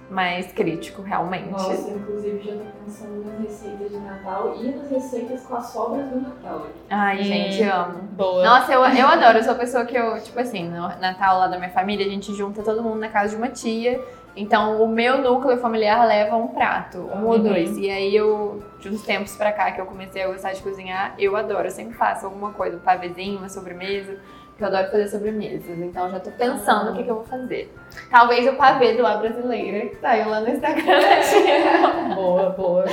mais 0.10 0.52
crítico, 0.52 1.02
realmente. 1.02 1.52
Nossa, 1.52 1.92
inclusive 1.92 2.40
já 2.44 2.54
tô 2.54 2.66
pensando 2.66 3.24
nas 3.26 3.40
receitas 3.40 3.92
de 3.92 4.00
Natal 4.00 4.58
e 4.62 4.72
nas 4.72 4.90
receitas 4.90 5.46
com 5.46 5.56
as 5.56 5.72
sobras 5.74 6.10
do 6.10 6.22
Natal. 6.22 6.68
Ai, 6.90 7.24
gente, 7.24 7.62
amo. 7.64 8.04
Boa. 8.12 8.44
Nossa, 8.44 8.72
eu, 8.72 8.82
eu 8.84 9.08
adoro. 9.08 9.40
Eu 9.40 9.44
sou 9.44 9.54
a 9.54 9.58
pessoa 9.58 9.86
que 9.86 9.98
eu, 9.98 10.22
tipo 10.24 10.40
assim, 10.40 10.64
no 10.70 10.88
Natal 11.00 11.40
lá 11.40 11.48
da 11.48 11.58
minha 11.58 11.70
família, 11.72 12.06
a 12.06 12.10
gente 12.10 12.34
junta 12.34 12.64
todo 12.64 12.82
mundo 12.82 13.00
na 13.00 13.10
casa 13.10 13.30
de 13.32 13.36
uma 13.36 13.50
tia. 13.50 14.02
Então, 14.36 14.82
o 14.82 14.88
meu 14.88 15.18
núcleo 15.18 15.58
familiar 15.58 16.06
leva 16.08 16.36
um 16.38 16.50
prato, 16.50 17.00
um 17.00 17.26
ou 17.26 17.34
Uhum. 17.34 17.44
dois. 17.44 17.76
E 17.76 17.90
aí, 17.90 18.16
eu, 18.16 18.64
de 18.80 18.88
uns 18.88 19.02
tempos 19.02 19.36
pra 19.36 19.52
cá 19.52 19.72
que 19.72 19.82
eu 19.82 19.86
comecei 19.88 20.22
a 20.24 20.28
gostar 20.28 20.54
de 20.54 20.62
cozinhar, 20.62 21.16
eu 21.18 21.36
adoro. 21.36 21.66
Eu 21.68 21.72
sempre 21.72 21.96
faço 21.96 22.26
alguma 22.26 22.54
coisa, 22.54 22.78
um 22.78 22.80
pavezinho, 22.80 23.40
uma 23.40 23.50
sobremesa. 23.50 24.18
Que 24.58 24.64
eu 24.64 24.68
adoro 24.68 24.90
fazer 24.90 25.08
sobremesas. 25.08 25.78
Então, 25.78 26.06
eu 26.06 26.12
já 26.12 26.20
tô 26.20 26.32
pensando 26.32 26.90
Ah. 26.90 26.92
o 26.92 26.96
que, 26.96 27.04
que 27.04 27.10
eu 27.12 27.16
vou 27.16 27.24
fazer. 27.26 27.72
Talvez 28.10 28.48
o 28.48 28.54
pavê 28.56 28.94
do 28.94 29.06
A 29.06 29.18
Brasileira, 29.18 29.86
que 29.88 29.96
saiu 29.98 30.30
lá 30.30 30.40
no 30.42 30.50
Instagram. 30.50 31.00
Boa, 32.16 32.50
boa. 32.50 32.86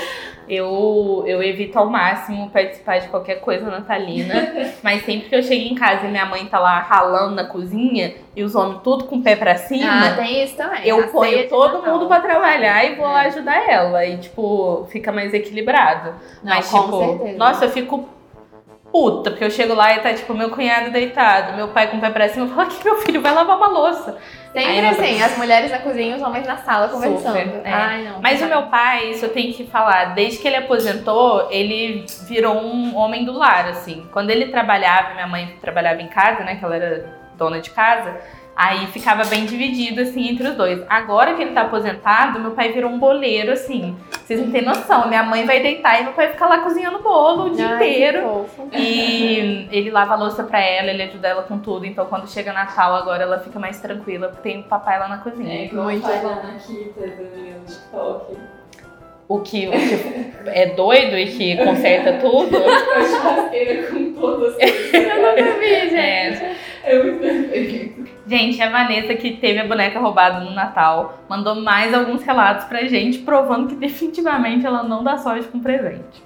Eu, 0.46 1.24
eu 1.26 1.42
evito 1.42 1.78
ao 1.78 1.86
máximo 1.88 2.50
participar 2.50 2.98
de 2.98 3.08
qualquer 3.08 3.36
coisa 3.40 3.64
natalina, 3.70 4.34
mas 4.82 5.02
sempre 5.06 5.30
que 5.30 5.34
eu 5.34 5.42
chego 5.42 5.62
em 5.72 5.74
casa 5.74 6.06
e 6.06 6.10
minha 6.10 6.26
mãe 6.26 6.44
tá 6.44 6.58
lá 6.58 6.80
ralando 6.80 7.34
na 7.34 7.44
cozinha 7.46 8.14
e 8.36 8.42
os 8.42 8.54
homens 8.54 8.80
tudo 8.84 9.04
com 9.04 9.16
o 9.16 9.22
pé 9.22 9.36
pra 9.36 9.56
cima, 9.56 10.08
Ah, 10.10 10.14
tem 10.16 10.44
isso 10.44 10.54
também. 10.54 10.86
Eu 10.86 11.08
ponho 11.08 11.48
todo 11.48 11.78
Natal. 11.78 11.94
mundo 11.94 12.06
pra 12.06 12.20
trabalhar 12.20 12.84
e 12.84 12.94
vou 12.94 13.06
lá 13.06 13.24
É. 13.24 13.28
ajudar 13.28 13.70
ela. 13.70 14.04
E, 14.04 14.18
tipo, 14.18 14.86
fica 14.90 15.10
mais 15.10 15.32
equilibrado. 15.32 16.10
Não, 16.42 16.54
mas, 16.56 16.68
com 16.70 16.82
tipo, 16.82 16.98
certeza. 16.98 17.38
nossa, 17.38 17.64
eu 17.64 17.70
fico 17.70 18.06
puta, 18.94 19.32
porque 19.32 19.42
eu 19.42 19.50
chego 19.50 19.74
lá 19.74 19.92
e 19.92 19.98
tá, 19.98 20.14
tipo, 20.14 20.32
meu 20.34 20.50
cunhado 20.50 20.92
deitado, 20.92 21.56
meu 21.56 21.66
pai 21.66 21.90
com 21.90 21.96
o 21.96 22.00
pé 22.00 22.10
pra 22.10 22.28
cima, 22.28 22.46
eu 22.46 22.54
falo 22.54 22.68
que 22.70 22.84
meu 22.84 22.96
filho 22.98 23.20
vai 23.20 23.34
lavar 23.34 23.56
uma 23.56 23.66
louça. 23.66 24.16
Sempre 24.52 24.86
assim, 24.86 25.20
as 25.20 25.36
mulheres 25.36 25.68
na 25.72 25.80
cozinha 25.80 26.12
e 26.12 26.16
os 26.16 26.22
homens 26.22 26.46
na 26.46 26.58
sala 26.58 26.86
conversando. 26.86 27.36
Super, 27.36 27.60
é. 27.64 27.72
Ai, 27.72 28.04
não. 28.04 28.22
Mas 28.22 28.40
o 28.40 28.46
meu 28.46 28.68
pai, 28.68 29.10
isso 29.10 29.24
eu 29.24 29.32
tenho 29.32 29.52
que 29.52 29.66
falar, 29.66 30.14
desde 30.14 30.38
que 30.38 30.46
ele 30.46 30.58
aposentou, 30.58 31.48
ele 31.50 32.06
virou 32.28 32.54
um 32.54 32.94
homem 32.94 33.24
do 33.24 33.32
lar, 33.32 33.66
assim. 33.66 34.06
Quando 34.12 34.30
ele 34.30 34.52
trabalhava, 34.52 35.14
minha 35.14 35.26
mãe 35.26 35.58
trabalhava 35.60 36.00
em 36.00 36.06
casa, 36.06 36.44
né, 36.44 36.54
que 36.54 36.64
ela 36.64 36.76
era 36.76 37.18
dona 37.36 37.60
de 37.60 37.70
casa, 37.70 38.16
Aí 38.56 38.86
ficava 38.86 39.24
bem 39.24 39.46
dividido, 39.46 40.00
assim, 40.00 40.28
entre 40.28 40.46
os 40.46 40.54
dois. 40.54 40.80
Agora 40.88 41.34
que 41.34 41.42
ele 41.42 41.50
tá 41.50 41.62
aposentado, 41.62 42.38
meu 42.38 42.52
pai 42.52 42.70
virou 42.70 42.88
um 42.88 42.98
boleiro, 43.00 43.50
assim. 43.50 43.96
Vocês 44.12 44.40
não 44.40 44.52
têm 44.52 44.62
noção. 44.62 45.08
Minha 45.08 45.24
mãe 45.24 45.44
vai 45.44 45.60
deitar 45.60 46.00
e 46.00 46.04
meu 46.04 46.12
pai 46.12 46.30
fica 46.30 46.46
lá 46.46 46.58
cozinhando 46.58 47.00
bolo 47.00 47.46
o 47.46 47.50
dia 47.50 47.66
Ai, 47.66 47.74
inteiro. 47.74 48.46
E 48.72 49.68
ele 49.72 49.90
lava 49.90 50.14
a 50.14 50.16
louça 50.16 50.44
pra 50.44 50.60
ela, 50.60 50.90
ele 50.90 51.02
ajuda 51.02 51.28
ela 51.28 51.42
com 51.42 51.58
tudo. 51.58 51.84
Então 51.84 52.06
quando 52.06 52.30
chega 52.30 52.52
Natal, 52.52 52.94
agora 52.94 53.24
ela 53.24 53.40
fica 53.40 53.58
mais 53.58 53.80
tranquila, 53.80 54.28
porque 54.28 54.48
tem 54.48 54.60
o 54.60 54.64
papai 54.64 55.00
lá 55.00 55.08
na 55.08 55.18
cozinha. 55.18 55.52
É, 55.52 55.64
igual 55.64 55.84
Muito 55.84 56.06
faz 56.06 56.22
bom. 56.22 56.28
a 56.28 56.34
Nakita 56.36 57.00
da 57.00 57.36
menina 57.36 57.58
do 57.58 57.66
TikTok. 57.66 58.36
O, 59.26 59.40
que, 59.40 59.66
o 59.66 59.70
que 59.72 60.48
é 60.48 60.66
doido 60.66 61.18
e 61.18 61.26
que 61.26 61.56
conserta 61.56 62.18
tudo. 62.18 62.50
Com 62.60 62.70
a 62.70 63.04
churrasqueira 63.04 63.90
com 63.90 64.12
todas 64.12 64.54
as 64.54 64.60
coisas. 64.60 64.94
Eu 64.94 65.16
nunca 65.16 65.58
vi, 65.58 65.90
gente. 65.90 65.96
É. 65.96 66.56
É 66.84 67.02
muito 67.02 67.18
perfeito. 67.18 68.04
Gente, 68.44 68.60
a 68.60 68.68
Vanessa, 68.68 69.14
que 69.14 69.38
teve 69.38 69.58
a 69.58 69.66
boneca 69.66 69.98
roubada 69.98 70.40
no 70.40 70.50
Natal, 70.50 71.18
mandou 71.30 71.54
mais 71.54 71.94
alguns 71.94 72.22
relatos 72.22 72.66
pra 72.66 72.84
gente, 72.84 73.20
provando 73.20 73.68
que 73.68 73.74
definitivamente 73.74 74.66
ela 74.66 74.82
não 74.82 75.02
dá 75.02 75.16
sorte 75.16 75.48
com 75.48 75.60
presente. 75.60 76.22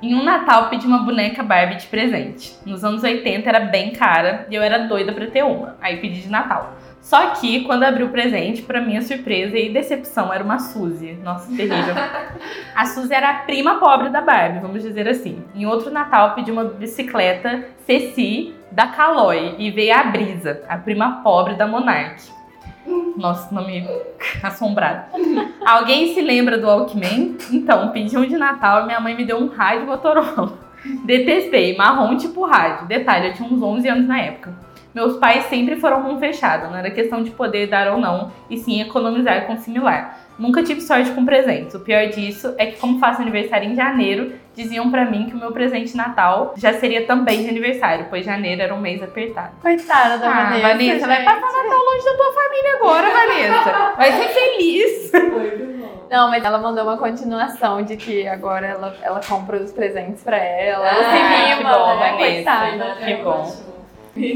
Em 0.00 0.14
um 0.14 0.24
Natal, 0.24 0.70
pedi 0.70 0.86
uma 0.86 1.00
boneca 1.00 1.42
Barbie 1.42 1.76
de 1.76 1.86
presente. 1.88 2.56
Nos 2.64 2.82
anos 2.82 3.02
80 3.02 3.46
era 3.46 3.60
bem 3.60 3.92
cara 3.92 4.46
e 4.50 4.54
eu 4.54 4.62
era 4.62 4.78
doida 4.88 5.12
pra 5.12 5.26
ter 5.26 5.44
uma. 5.44 5.76
Aí 5.78 5.98
pedi 5.98 6.22
de 6.22 6.30
Natal. 6.30 6.74
Só 7.02 7.32
que, 7.32 7.64
quando 7.64 7.82
abri 7.82 8.02
o 8.02 8.08
presente, 8.08 8.62
pra 8.62 8.80
minha 8.80 9.02
surpresa 9.02 9.58
e 9.58 9.68
decepção, 9.68 10.32
era 10.32 10.42
uma 10.42 10.58
Suzy. 10.58 11.18
Nossa, 11.22 11.54
terrível. 11.54 11.94
A 12.74 12.86
Suzy 12.86 13.12
era 13.12 13.28
a 13.28 13.34
prima 13.40 13.74
pobre 13.74 14.08
da 14.08 14.22
Barbie, 14.22 14.60
vamos 14.60 14.82
dizer 14.82 15.06
assim. 15.06 15.44
Em 15.54 15.66
outro 15.66 15.90
Natal, 15.90 16.34
pedi 16.34 16.50
uma 16.50 16.64
bicicleta 16.64 17.64
Ceci 17.84 18.54
da 18.72 18.88
Caloi 18.88 19.54
e 19.58 19.70
veio 19.70 19.94
a 19.94 20.02
Brisa, 20.04 20.62
a 20.68 20.76
prima 20.76 21.20
pobre 21.22 21.54
da 21.54 21.66
Monarch. 21.66 22.32
Nossa, 23.16 23.54
nome 23.54 23.86
assombrado. 24.42 25.04
Alguém 25.64 26.14
se 26.14 26.20
lembra 26.20 26.58
do 26.58 26.66
Walkman? 26.66 27.36
Então, 27.52 27.90
pedi 27.90 28.16
um 28.16 28.26
de 28.26 28.36
Natal 28.36 28.82
e 28.82 28.86
minha 28.86 29.00
mãe 29.00 29.14
me 29.14 29.24
deu 29.24 29.38
um 29.38 29.48
rádio 29.48 29.86
Motorola. 29.86 30.58
Detestei, 31.04 31.76
marrom 31.76 32.16
tipo 32.16 32.44
rádio. 32.44 32.86
Detalhe, 32.86 33.28
eu 33.28 33.34
tinha 33.34 33.48
uns 33.48 33.62
11 33.62 33.88
anos 33.88 34.08
na 34.08 34.18
época. 34.18 34.54
Meus 34.94 35.16
pais 35.16 35.44
sempre 35.44 35.76
foram 35.76 36.02
mão 36.02 36.18
fechada, 36.18 36.68
não 36.68 36.76
era 36.76 36.90
questão 36.90 37.22
de 37.22 37.30
poder 37.30 37.66
dar 37.66 37.92
ou 37.92 37.98
não, 37.98 38.30
e 38.50 38.58
sim 38.58 38.80
economizar 38.80 39.46
com 39.46 39.56
similar. 39.56 40.18
Nunca 40.42 40.62
tive 40.62 40.80
sorte 40.80 41.10
com 41.12 41.24
presentes. 41.24 41.74
O 41.74 41.80
pior 41.80 42.06
disso 42.08 42.52
é 42.58 42.66
que, 42.66 42.76
como 42.78 42.98
faço 42.98 43.22
aniversário 43.22 43.70
em 43.70 43.76
janeiro, 43.76 44.32
diziam 44.54 44.90
pra 44.90 45.04
mim 45.04 45.26
que 45.26 45.34
o 45.36 45.38
meu 45.38 45.52
presente 45.52 45.92
de 45.92 45.96
Natal 45.96 46.52
já 46.56 46.72
seria 46.74 47.06
também 47.06 47.42
de 47.44 47.48
aniversário, 47.48 48.06
pois 48.10 48.24
janeiro 48.24 48.60
era 48.60 48.74
um 48.74 48.80
mês 48.80 49.00
apertado. 49.02 49.52
Coitada 49.62 50.18
da 50.18 50.28
Ah, 50.28 50.44
Vanessa. 50.44 50.68
Vanessa, 50.68 51.06
vai 51.06 51.24
passar 51.24 51.40
Natal 51.62 51.78
longe 51.78 52.04
da 52.04 52.16
tua 52.16 52.32
família 52.34 52.74
agora, 52.74 53.10
Vanessa. 53.10 53.92
Vai 53.96 54.12
ser 54.12 54.28
feliz. 54.28 55.12
Bom. 55.12 56.06
Não, 56.10 56.28
mas 56.28 56.44
ela 56.44 56.58
mandou 56.58 56.82
uma 56.84 56.98
continuação 56.98 57.82
de 57.82 57.96
que 57.96 58.26
agora 58.26 58.66
ela, 58.66 58.94
ela 59.00 59.20
compra 59.26 59.56
os 59.58 59.70
presentes 59.72 60.22
pra 60.22 60.36
ela. 60.36 60.86
Ela 60.88 61.00
Ah, 61.00 61.04
se 61.04 61.56
que 61.56 61.62
bom, 61.62 61.98
né? 62.00 62.10
Vanessa. 62.10 62.60
Coitada. 62.60 62.96
Que 63.04 63.14
bom. 63.22 63.71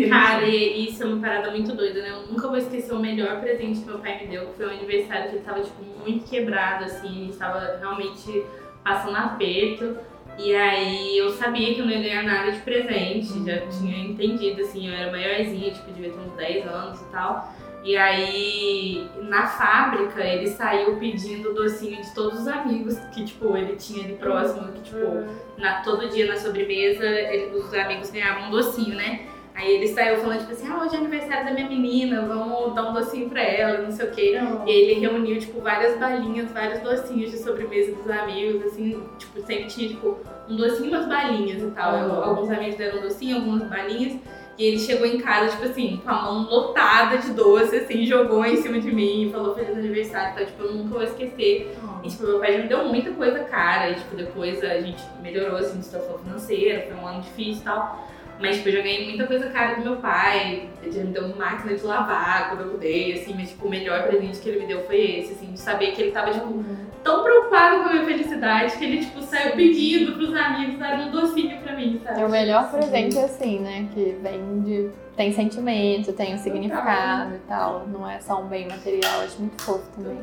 Cara, 0.08 0.46
e 0.46 0.88
isso 0.88 1.02
é 1.02 1.06
uma 1.06 1.20
parada 1.20 1.50
muito 1.50 1.74
doida, 1.74 2.00
né? 2.00 2.10
Eu 2.10 2.32
nunca 2.32 2.48
vou 2.48 2.56
esquecer 2.56 2.92
o 2.94 2.98
melhor 2.98 3.40
presente 3.40 3.80
que 3.80 3.86
meu 3.86 3.98
pai 3.98 4.18
me 4.20 4.26
deu, 4.28 4.46
que 4.46 4.56
foi 4.56 4.66
um 4.66 4.70
aniversário 4.70 5.28
que 5.30 5.36
ele 5.36 5.44
tava, 5.44 5.60
tipo, 5.60 5.82
muito 6.02 6.24
quebrado, 6.28 6.84
assim, 6.84 7.06
a 7.08 7.24
gente 7.26 7.36
tava 7.36 7.76
realmente 7.78 8.42
passando 8.82 9.16
aperto. 9.16 9.96
E 10.38 10.54
aí 10.54 11.18
eu 11.18 11.30
sabia 11.30 11.74
que 11.74 11.80
eu 11.80 11.86
não 11.86 11.92
ia 11.92 12.00
ganhar 12.00 12.22
nada 12.22 12.52
de 12.52 12.58
presente, 12.60 13.26
já 13.44 13.66
tinha 13.68 13.98
entendido, 13.98 14.62
assim, 14.62 14.88
eu 14.88 14.94
era 14.94 15.10
maiorzinha, 15.10 15.70
tipo, 15.70 15.90
devia 15.92 16.10
ter 16.10 16.18
uns 16.20 16.32
10 16.32 16.66
anos 16.66 17.00
e 17.00 17.04
tal. 17.06 17.54
E 17.84 17.96
aí, 17.96 19.06
na 19.22 19.46
fábrica, 19.46 20.22
ele 20.22 20.48
saiu 20.48 20.96
pedindo 20.96 21.54
docinho 21.54 22.02
de 22.02 22.14
todos 22.14 22.40
os 22.40 22.48
amigos 22.48 22.98
que, 23.14 23.24
tipo, 23.24 23.56
ele 23.56 23.76
tinha 23.76 24.04
ali 24.04 24.14
próximo, 24.14 24.72
que, 24.72 24.80
tipo, 24.82 25.24
na, 25.56 25.82
todo 25.82 26.08
dia 26.08 26.26
na 26.26 26.36
sobremesa, 26.36 27.04
ele- 27.04 27.54
os 27.56 27.72
amigos 27.72 28.10
ganhavam 28.10 28.48
um 28.48 28.50
docinho, 28.50 28.96
né? 28.96 29.26
Aí 29.56 29.72
ele 29.72 29.88
saiu 29.88 30.18
falando, 30.18 30.40
tipo 30.40 30.52
assim, 30.52 30.68
ah, 30.68 30.82
hoje 30.82 30.96
é 30.96 30.98
aniversário 30.98 31.46
da 31.46 31.52
minha 31.52 31.66
menina, 31.66 32.26
vamos 32.26 32.74
dar 32.74 32.90
um 32.90 32.92
docinho 32.92 33.30
pra 33.30 33.40
ela, 33.42 33.80
não 33.80 33.90
sei 33.90 34.06
o 34.06 34.10
quê. 34.10 34.38
E 34.66 34.70
aí 34.70 34.70
ele 34.70 35.00
reuniu, 35.00 35.38
tipo, 35.40 35.62
várias 35.62 35.98
balinhas, 35.98 36.52
vários 36.52 36.80
docinhos 36.80 37.30
de 37.30 37.38
sobremesa 37.38 37.92
dos 37.92 38.10
amigos, 38.10 38.66
assim, 38.66 39.02
tipo, 39.16 39.40
sempre 39.40 39.64
tinha, 39.64 39.88
tipo, 39.88 40.18
um 40.46 40.56
docinho 40.56 40.90
e 40.90 40.94
umas 40.94 41.08
balinhas 41.08 41.62
e 41.62 41.70
tal. 41.70 41.94
Uhum. 41.94 42.22
Alguns 42.22 42.50
amigos 42.50 42.76
deram 42.76 42.98
um 42.98 43.02
docinho, 43.02 43.36
algumas 43.36 43.62
balinhas. 43.66 44.20
E 44.58 44.64
ele 44.64 44.78
chegou 44.78 45.06
em 45.06 45.18
casa, 45.18 45.50
tipo 45.52 45.64
assim, 45.64 46.02
com 46.04 46.10
a 46.10 46.22
mão 46.22 46.42
lotada 46.50 47.16
de 47.16 47.30
doce, 47.32 47.76
assim, 47.76 48.04
jogou 48.04 48.44
em 48.44 48.56
cima 48.56 48.78
de 48.78 48.92
mim 48.94 49.28
e 49.28 49.30
falou 49.30 49.54
feliz 49.54 49.76
aniversário. 49.76 50.32
Então, 50.34 50.46
tipo, 50.46 50.62
eu 50.64 50.74
nunca 50.74 50.94
vou 50.94 51.02
esquecer. 51.02 51.74
E, 52.02 52.08
tipo, 52.08 52.26
meu 52.26 52.38
pai 52.38 52.52
já 52.52 52.58
me 52.58 52.68
deu 52.68 52.84
muita 52.84 53.10
coisa 53.12 53.38
cara. 53.44 53.90
E, 53.90 53.94
tipo, 53.94 54.16
depois 54.16 54.62
a 54.62 54.80
gente 54.80 55.02
melhorou, 55.22 55.56
assim, 55.56 55.78
de 55.78 55.84
situação 55.86 56.18
financeira. 56.18 56.86
Foi 56.88 56.96
um 56.96 57.06
ano 57.06 57.22
difícil 57.22 57.62
e 57.62 57.64
tal. 57.64 58.06
Mas, 58.38 58.56
tipo, 58.56 58.68
eu 58.68 58.72
já 58.74 58.82
ganhei 58.82 59.04
muita 59.06 59.26
coisa 59.26 59.48
cara 59.50 59.76
do 59.76 59.82
meu 59.82 59.96
pai. 59.96 60.68
Ele 60.82 60.92
já 60.92 61.02
me 61.02 61.12
deu 61.12 61.24
uma 61.24 61.36
máquina 61.36 61.74
de 61.74 61.82
lavar 61.82 62.50
quando 62.50 62.60
eu 62.62 62.72
mudei, 62.72 63.14
assim. 63.14 63.34
Mas, 63.34 63.48
tipo, 63.50 63.66
o 63.66 63.70
melhor 63.70 64.06
presente 64.06 64.38
que 64.40 64.48
ele 64.48 64.60
me 64.60 64.66
deu 64.66 64.82
foi 64.84 65.00
esse, 65.00 65.32
assim. 65.32 65.52
De 65.52 65.58
saber 65.58 65.92
que 65.92 66.02
ele 66.02 66.12
tava, 66.12 66.32
tipo, 66.32 66.62
tão 67.02 67.22
preocupado 67.22 67.82
com 67.82 67.88
a 67.88 67.92
minha 67.92 68.04
felicidade 68.04 68.76
que 68.76 68.84
ele, 68.84 69.04
tipo, 69.04 69.22
saiu 69.22 69.52
pedindo 69.52 70.12
pros 70.12 70.34
amigos 70.34 70.78
darem 70.78 71.08
um 71.08 71.10
docinho 71.10 71.58
pra 71.62 71.74
mim, 71.74 72.00
sabe? 72.04 72.20
É 72.20 72.26
o 72.26 72.28
melhor 72.28 72.70
presente 72.70 73.18
assim, 73.18 73.60
né? 73.60 73.88
Que 73.94 74.18
vem 74.20 74.60
de. 74.62 74.90
tem 75.16 75.32
sentimento, 75.32 76.12
tem 76.12 76.34
um 76.34 76.38
significado 76.38 77.36
e 77.36 77.38
tal. 77.48 77.86
Não 77.86 78.08
é 78.08 78.20
só 78.20 78.42
um 78.42 78.46
bem 78.46 78.68
material, 78.68 79.20
acho 79.20 79.40
muito 79.40 79.62
fofo 79.62 79.88
também. 79.96 80.18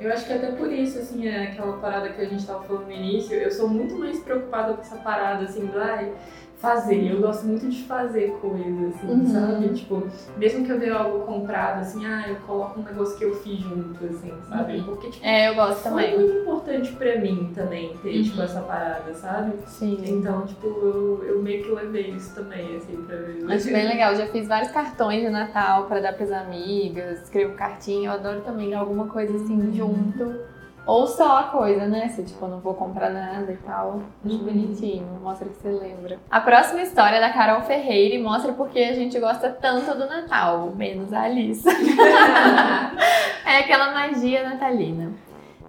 Eu 0.00 0.12
acho 0.12 0.26
que 0.26 0.32
até 0.32 0.52
por 0.52 0.70
isso, 0.70 0.98
assim, 0.98 1.26
é 1.26 1.44
aquela 1.44 1.78
parada 1.78 2.10
que 2.10 2.20
a 2.20 2.26
gente 2.26 2.44
tava 2.46 2.62
falando 2.64 2.86
no 2.86 2.92
início, 2.92 3.34
eu 3.34 3.50
sou 3.50 3.68
muito 3.68 3.96
mais 3.96 4.18
preocupada 4.18 4.74
com 4.74 4.80
essa 4.82 4.96
parada, 4.96 5.44
assim, 5.44 5.64
do 5.66 5.80
ai, 5.80 6.12
fazer. 6.64 7.10
Eu 7.12 7.20
gosto 7.20 7.46
muito 7.46 7.68
de 7.68 7.82
fazer 7.84 8.32
coisas, 8.40 8.94
assim, 8.96 9.08
Uhum. 9.08 9.26
sabe? 9.26 9.68
Tipo, 9.74 10.08
mesmo 10.36 10.64
que 10.64 10.72
eu 10.72 10.78
veja 10.78 10.96
algo 10.96 11.24
comprado, 11.24 11.80
assim, 11.80 12.04
ah, 12.04 12.24
eu 12.28 12.36
coloco 12.36 12.80
um 12.80 12.82
negócio 12.84 13.16
que 13.16 13.24
eu 13.24 13.32
fiz 13.34 13.60
junto, 13.60 14.04
assim, 14.04 14.32
sabe? 14.48 14.80
Porque, 14.82 15.10
tipo, 15.10 15.24
É, 15.24 15.48
eu 15.50 15.54
gosto 15.54 15.82
foi 15.82 15.90
também. 15.92 16.16
muito 16.16 16.32
importante 16.40 16.92
pra 16.92 17.18
mim 17.18 17.52
também 17.54 17.98
ter, 17.98 18.22
tipo, 18.22 18.38
Uhum. 18.38 18.44
essa 18.44 18.60
parada, 18.62 19.14
sabe? 19.14 19.52
Sim. 19.66 19.98
Então, 20.04 20.44
tipo, 20.46 20.66
eu, 20.66 21.22
eu 21.24 21.42
meio 21.42 21.62
que 21.62 21.70
levei 21.70 22.10
isso 22.10 22.34
também, 22.34 22.76
assim, 22.76 22.96
pra 23.06 23.16
ver. 23.16 23.44
Acho 23.46 23.70
bem 23.70 23.86
legal. 23.86 24.14
Já 24.16 24.26
fiz 24.26 24.48
vários 24.48 24.70
cartões 24.72 25.22
de 25.22 25.28
Natal 25.30 25.86
pra 25.86 26.00
dar 26.00 26.14
pras 26.14 26.32
amigas, 26.32 27.22
escrevo 27.22 27.54
cartinha. 27.54 28.08
Eu 28.08 28.12
adoro 28.14 28.40
também 28.42 28.74
alguma 28.74 29.06
coisa 29.08 29.36
assim 29.36 29.72
junto. 29.74 30.40
Ou 30.86 31.06
só 31.06 31.38
a 31.38 31.42
coisa, 31.44 31.86
né? 31.86 32.08
Se 32.08 32.22
tipo, 32.22 32.46
não 32.46 32.60
vou 32.60 32.74
comprar 32.74 33.08
nada 33.10 33.50
e 33.50 33.56
tal. 33.56 34.00
Acho 34.24 34.34
Uhum. 34.36 34.44
bonitinho, 34.44 35.06
mostra 35.22 35.48
que 35.48 35.56
você 35.56 35.68
lembra. 35.70 36.18
A 36.30 36.40
próxima 36.40 36.82
história 36.82 37.16
é 37.16 37.20
da 37.20 37.30
Carol 37.30 37.62
Ferreira 37.62 38.14
e 38.14 38.22
mostra 38.22 38.52
porque 38.52 38.78
a 38.80 38.92
gente 38.92 39.18
gosta 39.18 39.48
tanto 39.48 39.94
do 39.96 40.06
Natal, 40.06 40.72
menos 40.76 41.12
a 41.12 41.22
Alice. 41.22 41.64
é 43.46 43.58
aquela 43.58 43.92
magia 43.92 44.48
natalina. 44.48 45.12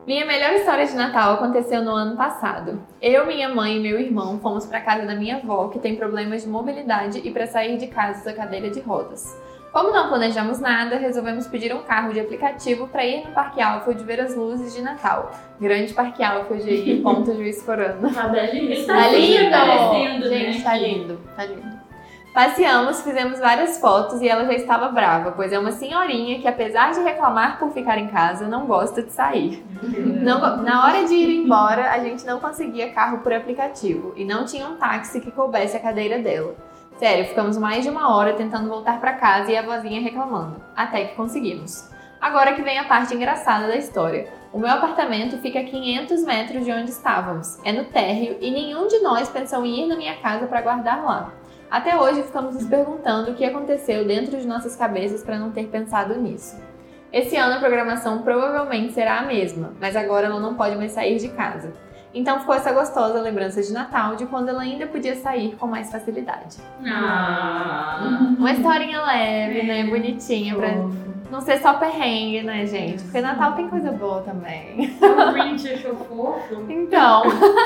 Minha 0.05 0.23
melhor 0.25 0.51
história 0.53 0.85
de 0.85 0.93
Natal 0.93 1.33
aconteceu 1.33 1.81
no 1.81 1.89
ano 1.91 2.15
passado. 2.15 2.79
Eu, 3.01 3.25
minha 3.25 3.49
mãe 3.49 3.77
e 3.77 3.79
meu 3.79 3.99
irmão 3.99 4.37
fomos 4.39 4.63
para 4.65 4.79
casa 4.79 5.03
da 5.03 5.15
minha 5.15 5.37
avó, 5.37 5.69
que 5.69 5.79
tem 5.79 5.95
problemas 5.95 6.43
de 6.43 6.49
mobilidade, 6.49 7.21
e 7.23 7.31
para 7.31 7.47
sair 7.47 7.77
de 7.77 7.87
casa 7.87 8.19
usa 8.21 8.33
cadeira 8.33 8.69
de 8.69 8.79
rodas. 8.81 9.35
Como 9.75 9.91
não 9.91 10.07
planejamos 10.07 10.61
nada, 10.61 10.95
resolvemos 10.95 11.47
pedir 11.47 11.75
um 11.75 11.83
carro 11.83 12.13
de 12.13 12.21
aplicativo 12.21 12.87
para 12.87 13.03
ir 13.05 13.25
no 13.25 13.33
Parque 13.33 13.61
Alford 13.61 14.01
ver 14.05 14.21
as 14.21 14.33
luzes 14.33 14.73
de 14.73 14.81
Natal. 14.81 15.33
Grande 15.59 15.93
Parque 15.93 16.23
Alford 16.23 16.63
aí, 16.63 17.01
ponto 17.03 17.35
juiz 17.35 17.61
corando. 17.61 18.09
Tá 18.13 18.29
belíssimo. 18.29 18.87
Tá 18.87 19.09
lindo, 19.09 19.27
Gente, 19.27 19.53
aparecendo, 19.53 20.29
né, 20.29 20.61
tá 20.63 20.77
lindo, 20.77 21.19
tá 21.35 21.43
lindo. 21.43 21.75
Passeamos, 22.33 23.01
fizemos 23.01 23.37
várias 23.37 23.77
fotos 23.77 24.21
e 24.21 24.29
ela 24.29 24.45
já 24.45 24.53
estava 24.53 24.87
brava, 24.87 25.33
pois 25.33 25.51
é 25.51 25.59
uma 25.59 25.73
senhorinha 25.73 26.39
que, 26.39 26.47
apesar 26.47 26.93
de 26.93 27.01
reclamar 27.01 27.59
por 27.59 27.71
ficar 27.71 27.97
em 27.97 28.07
casa, 28.07 28.47
não 28.47 28.65
gosta 28.67 29.03
de 29.03 29.11
sair. 29.11 29.61
Não 30.21 30.39
na 30.63 30.85
hora 30.85 31.03
de 31.03 31.15
ir 31.15 31.43
embora, 31.43 31.91
a 31.91 31.99
gente 31.99 32.25
não 32.25 32.39
conseguia 32.39 32.93
carro 32.93 33.17
por 33.17 33.33
aplicativo 33.33 34.13
e 34.15 34.23
não 34.23 34.45
tinha 34.45 34.67
um 34.69 34.77
táxi 34.77 35.19
que 35.19 35.31
coubesse 35.31 35.75
a 35.75 35.81
cadeira 35.81 36.17
dela. 36.19 36.55
Sério, 36.97 37.25
ficamos 37.25 37.57
mais 37.57 37.83
de 37.83 37.89
uma 37.89 38.15
hora 38.15 38.33
tentando 38.33 38.69
voltar 38.69 39.01
para 39.01 39.13
casa 39.13 39.51
e 39.51 39.57
a 39.57 39.61
vozinha 39.61 40.01
reclamando, 40.01 40.63
até 40.73 41.03
que 41.05 41.15
conseguimos. 41.15 41.89
Agora 42.21 42.53
que 42.53 42.61
vem 42.61 42.79
a 42.79 42.85
parte 42.85 43.13
engraçada 43.13 43.67
da 43.67 43.75
história. 43.75 44.29
O 44.53 44.57
meu 44.57 44.69
apartamento 44.69 45.37
fica 45.39 45.59
a 45.59 45.63
500 45.63 46.23
metros 46.23 46.63
de 46.63 46.71
onde 46.71 46.89
estávamos. 46.89 47.59
É 47.65 47.73
no 47.73 47.83
térreo 47.85 48.37
e 48.39 48.49
nenhum 48.49 48.87
de 48.87 48.99
nós 48.99 49.27
pensou 49.27 49.65
em 49.65 49.83
ir 49.83 49.87
na 49.87 49.97
minha 49.97 50.15
casa 50.21 50.47
para 50.47 50.61
guardar 50.61 51.03
lá. 51.03 51.33
Até 51.69 51.99
hoje 51.99 52.23
ficamos 52.23 52.55
nos 52.55 52.65
perguntando 52.65 53.31
o 53.31 53.35
que 53.35 53.43
aconteceu 53.43 54.07
dentro 54.07 54.37
de 54.39 54.47
nossas 54.47 54.77
cabeças 54.77 55.21
para 55.21 55.37
não 55.37 55.51
ter 55.51 55.67
pensado 55.67 56.15
nisso. 56.15 56.55
Esse 57.11 57.35
ano 57.35 57.55
a 57.55 57.59
programação 57.59 58.21
provavelmente 58.21 58.93
será 58.93 59.19
a 59.19 59.25
mesma, 59.25 59.73
mas 59.81 59.95
agora 59.95 60.27
ela 60.27 60.39
não 60.39 60.55
pode 60.55 60.77
mais 60.77 60.93
sair 60.93 61.17
de 61.17 61.27
casa. 61.29 61.73
Então 62.15 62.39
ficou 62.39 62.55
essa 62.55 62.71
gostosa 62.71 63.19
lembrança 63.19 63.61
de 63.61 63.73
Natal 63.73 64.15
de 64.15 64.25
quando 64.25 64.47
ela 64.47 64.61
ainda 64.61 64.87
podia 64.87 65.15
sair 65.17 65.53
com 65.57 65.67
mais 65.67 65.91
facilidade. 65.91 66.57
Ah. 66.87 68.33
Uma 68.39 68.53
historinha 68.53 69.01
leve, 69.01 69.63
né? 69.63 69.83
Bonitinha, 69.83 70.55
pra 70.55 70.69
não 71.29 71.41
ser 71.41 71.59
só 71.59 71.73
perrengue, 71.73 72.41
né, 72.43 72.65
gente? 72.65 73.03
Porque 73.03 73.19
Natal 73.19 73.53
tem 73.53 73.67
coisa 73.67 73.91
boa 73.91 74.21
também. 74.21 74.95
O 75.01 75.31
Grinch 75.33 75.67
achou 75.73 75.95
fofo. 75.95 76.65
Então, 76.69 77.23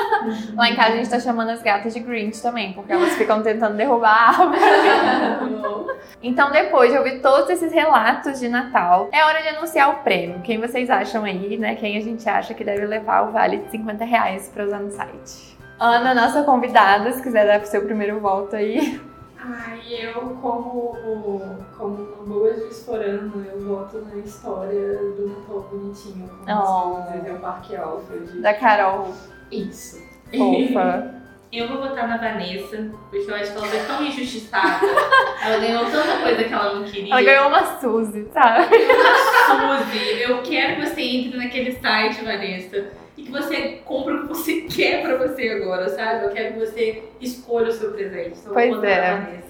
lá 0.56 0.68
em 0.68 0.74
casa 0.74 0.94
a 0.94 0.96
gente 0.96 1.10
tá 1.10 1.20
chamando 1.20 1.50
as 1.50 1.62
gatas 1.62 1.94
de 1.94 2.00
Grinch 2.00 2.42
também, 2.42 2.72
porque 2.72 2.92
elas 2.92 3.14
ficam 3.16 3.42
tentando 3.42 3.76
derrubar 3.76 4.10
a 4.10 4.28
árvore. 4.28 4.60
Então, 6.22 6.50
depois 6.50 6.92
de 6.92 6.98
ouvir 6.98 7.20
todos 7.20 7.48
esses 7.48 7.72
relatos 7.72 8.38
de 8.40 8.48
Natal, 8.48 9.08
é 9.10 9.24
hora 9.24 9.40
de 9.40 9.48
anunciar 9.48 9.88
o 9.90 9.94
prêmio. 10.02 10.40
Quem 10.42 10.60
vocês 10.60 10.90
acham 10.90 11.24
aí, 11.24 11.56
né? 11.56 11.74
Quem 11.76 11.96
a 11.96 12.00
gente 12.00 12.28
acha 12.28 12.52
que 12.52 12.62
deve 12.62 12.84
levar 12.84 13.28
o 13.28 13.32
vale 13.32 13.58
de 13.58 13.70
50 13.70 14.04
reais 14.04 14.39
pra 14.48 14.64
usar 14.64 14.80
no 14.80 14.90
site? 14.90 15.56
Ana, 15.78 16.14
nossa 16.14 16.42
convidada, 16.42 17.10
se 17.12 17.22
quiser 17.22 17.46
dar 17.46 17.60
pro 17.60 17.68
seu 17.68 17.82
primeiro 17.82 18.18
voto 18.20 18.56
aí. 18.56 19.00
Ai, 19.42 19.80
eu 19.88 20.12
como, 20.42 20.94
como 21.78 21.96
uma 21.96 22.24
boa 22.26 22.52
disforando, 22.52 23.42
eu 23.50 23.60
voto 23.66 24.04
na 24.10 24.16
história 24.16 24.96
do 24.98 25.28
Natal 25.28 25.66
bonitinho, 25.70 26.28
com 26.28 26.52
Oh. 26.52 26.96
as 26.98 27.06
coisas, 27.08 27.26
é 27.26 27.32
o 27.32 27.38
Parque 27.40 27.76
Alfred. 27.76 28.40
Da 28.42 28.52
Carol, 28.54 29.14
Isso. 29.50 29.98
fofa. 30.36 31.14
Eu 31.52 31.66
vou 31.66 31.78
votar 31.78 32.06
na 32.06 32.16
Vanessa, 32.16 32.92
porque 33.10 33.28
eu 33.28 33.34
acho 33.34 33.50
que 33.50 33.58
ela 33.58 33.66
foi 33.66 33.80
tão 33.80 34.04
injustiçada. 34.06 34.86
ela 35.44 35.58
ganhou 35.58 35.84
tanta 35.86 36.18
coisa 36.22 36.44
que 36.44 36.54
ela 36.54 36.74
não 36.76 36.84
queria. 36.84 37.12
Ela 37.12 37.22
ganhou 37.22 37.48
uma 37.48 37.80
Suzy, 37.80 38.28
sabe? 38.32 38.66
Suzy, 39.46 40.22
eu 40.22 40.42
quero 40.42 40.76
que 40.80 40.86
você 40.86 41.00
entre 41.02 41.36
naquele 41.36 41.72
site, 41.72 42.24
Vanessa, 42.24 42.90
e 43.16 43.24
que 43.24 43.32
você 43.32 43.79
que 44.80 44.90
quer 44.90 45.02
pra 45.02 45.16
você 45.16 45.48
agora, 45.50 45.88
sabe? 45.88 46.24
Eu 46.24 46.30
quero 46.30 46.54
que 46.54 46.58
você 46.60 47.02
escolha 47.20 47.68
o 47.68 47.72
seu 47.72 47.92
presente. 47.92 48.38
Então, 48.40 48.52
Pois 48.52 48.82
é. 48.82 49.40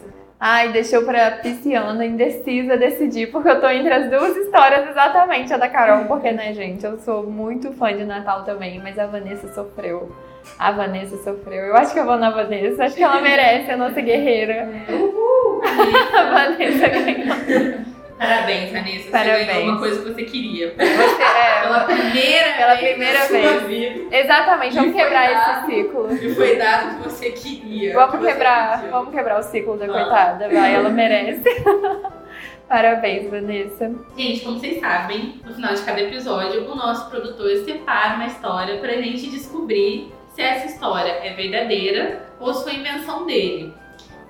Ai, 0.42 0.72
deixou 0.72 1.02
pra 1.02 1.32
pisciana 1.32 2.02
indecisa 2.04 2.74
decidir, 2.74 3.30
porque 3.30 3.48
eu 3.50 3.60
tô 3.60 3.68
entre 3.68 3.92
as 3.92 4.08
duas 4.08 4.34
histórias, 4.38 4.88
exatamente 4.88 5.52
a 5.52 5.58
da 5.58 5.68
Carol, 5.68 6.06
porque, 6.06 6.32
né, 6.32 6.54
gente, 6.54 6.82
eu 6.82 6.98
sou 6.98 7.24
muito 7.24 7.72
fã 7.72 7.94
de 7.94 8.04
Natal 8.04 8.42
também, 8.44 8.80
mas 8.82 8.98
a 8.98 9.06
Vanessa 9.06 9.52
sofreu. 9.52 10.10
A 10.58 10.72
Vanessa 10.72 11.18
sofreu. 11.18 11.66
Eu 11.66 11.76
acho 11.76 11.92
que 11.92 12.00
eu 12.00 12.06
vou 12.06 12.16
na 12.16 12.30
Vanessa, 12.30 12.84
acho 12.84 12.96
que 12.96 13.02
ela 13.02 13.20
merece 13.20 13.70
a 13.70 13.76
nossa 13.76 14.00
guerreira. 14.00 14.66
A 16.16 16.30
Vanessa 16.30 16.88
ganhou. 16.88 17.89
Parabéns, 18.20 18.70
Vanessa. 18.70 19.10
Parabéns. 19.10 19.38
Você 19.46 19.52
ganhou 19.52 19.68
uma 19.70 19.78
coisa 19.78 20.02
que 20.02 20.12
você 20.12 20.22
queria. 20.24 20.74
Você, 20.76 20.82
é, 21.22 21.60
Pela 21.64 21.80
primeira 21.84 22.52
Pela 22.58 22.74
vez 22.74 22.90
primeira 22.90 23.26
vez. 23.26 23.62
vida. 23.62 24.16
exatamente, 24.16 24.74
vamos 24.74 24.94
quebrar 24.94 25.30
dado. 25.30 25.70
esse 25.70 25.76
ciclo. 25.82 26.12
E 26.14 26.34
foi 26.34 26.56
dado 26.56 26.90
o 26.90 26.96
que 27.02 27.08
você 27.08 27.30
queria. 27.30 27.88
que 27.90 27.94
Vamos 27.96 28.20
você 28.20 28.32
quebrar, 28.32 28.82
vamos 28.90 29.14
quebrar 29.14 29.40
o 29.40 29.42
ciclo 29.42 29.76
da 29.78 29.86
Ah. 29.86 29.88
coitada, 29.88 30.48
vai, 30.50 30.74
ela 30.74 30.88
merece. 30.90 31.42
Parabéns, 32.68 33.28
Vanessa. 33.30 33.90
Gente, 34.16 34.40
como 34.44 34.60
vocês 34.60 34.78
sabem, 34.80 35.40
no 35.44 35.54
final 35.54 35.74
de 35.74 35.82
cada 35.82 36.00
episódio, 36.02 36.70
o 36.70 36.74
nosso 36.76 37.08
produtor 37.10 37.50
separa 37.64 38.14
uma 38.16 38.26
história 38.26 38.76
pra 38.78 38.92
gente 38.92 39.28
descobrir 39.30 40.12
se 40.34 40.42
essa 40.42 40.66
história 40.66 41.10
é 41.10 41.32
verdadeira 41.32 42.28
ou 42.38 42.54
se 42.54 42.62
foi 42.64 42.74
invenção 42.74 43.26
dele. 43.26 43.72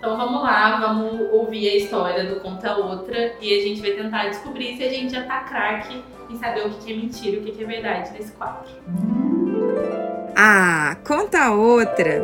Então 0.00 0.16
vamos 0.16 0.42
lá, 0.42 0.80
vamos 0.80 1.30
ouvir 1.30 1.68
a 1.68 1.76
história 1.76 2.24
do 2.24 2.40
Conta 2.40 2.74
Outra 2.74 3.34
e 3.38 3.52
a 3.52 3.60
gente 3.60 3.82
vai 3.82 3.90
tentar 3.90 4.28
descobrir 4.28 4.74
se 4.74 4.82
a 4.82 4.88
gente 4.88 5.12
já 5.12 5.24
tá 5.24 5.40
craque 5.40 6.02
em 6.30 6.36
saber 6.38 6.66
o 6.66 6.70
que 6.70 6.90
é 6.90 6.96
mentira 6.96 7.36
e 7.36 7.38
o 7.40 7.44
que 7.44 7.52
que 7.52 7.62
é 7.62 7.66
verdade 7.66 8.10
nesse 8.14 8.32
quadro. 8.32 8.70
Ah, 10.34 10.96
conta 11.06 11.50
outra. 11.50 12.22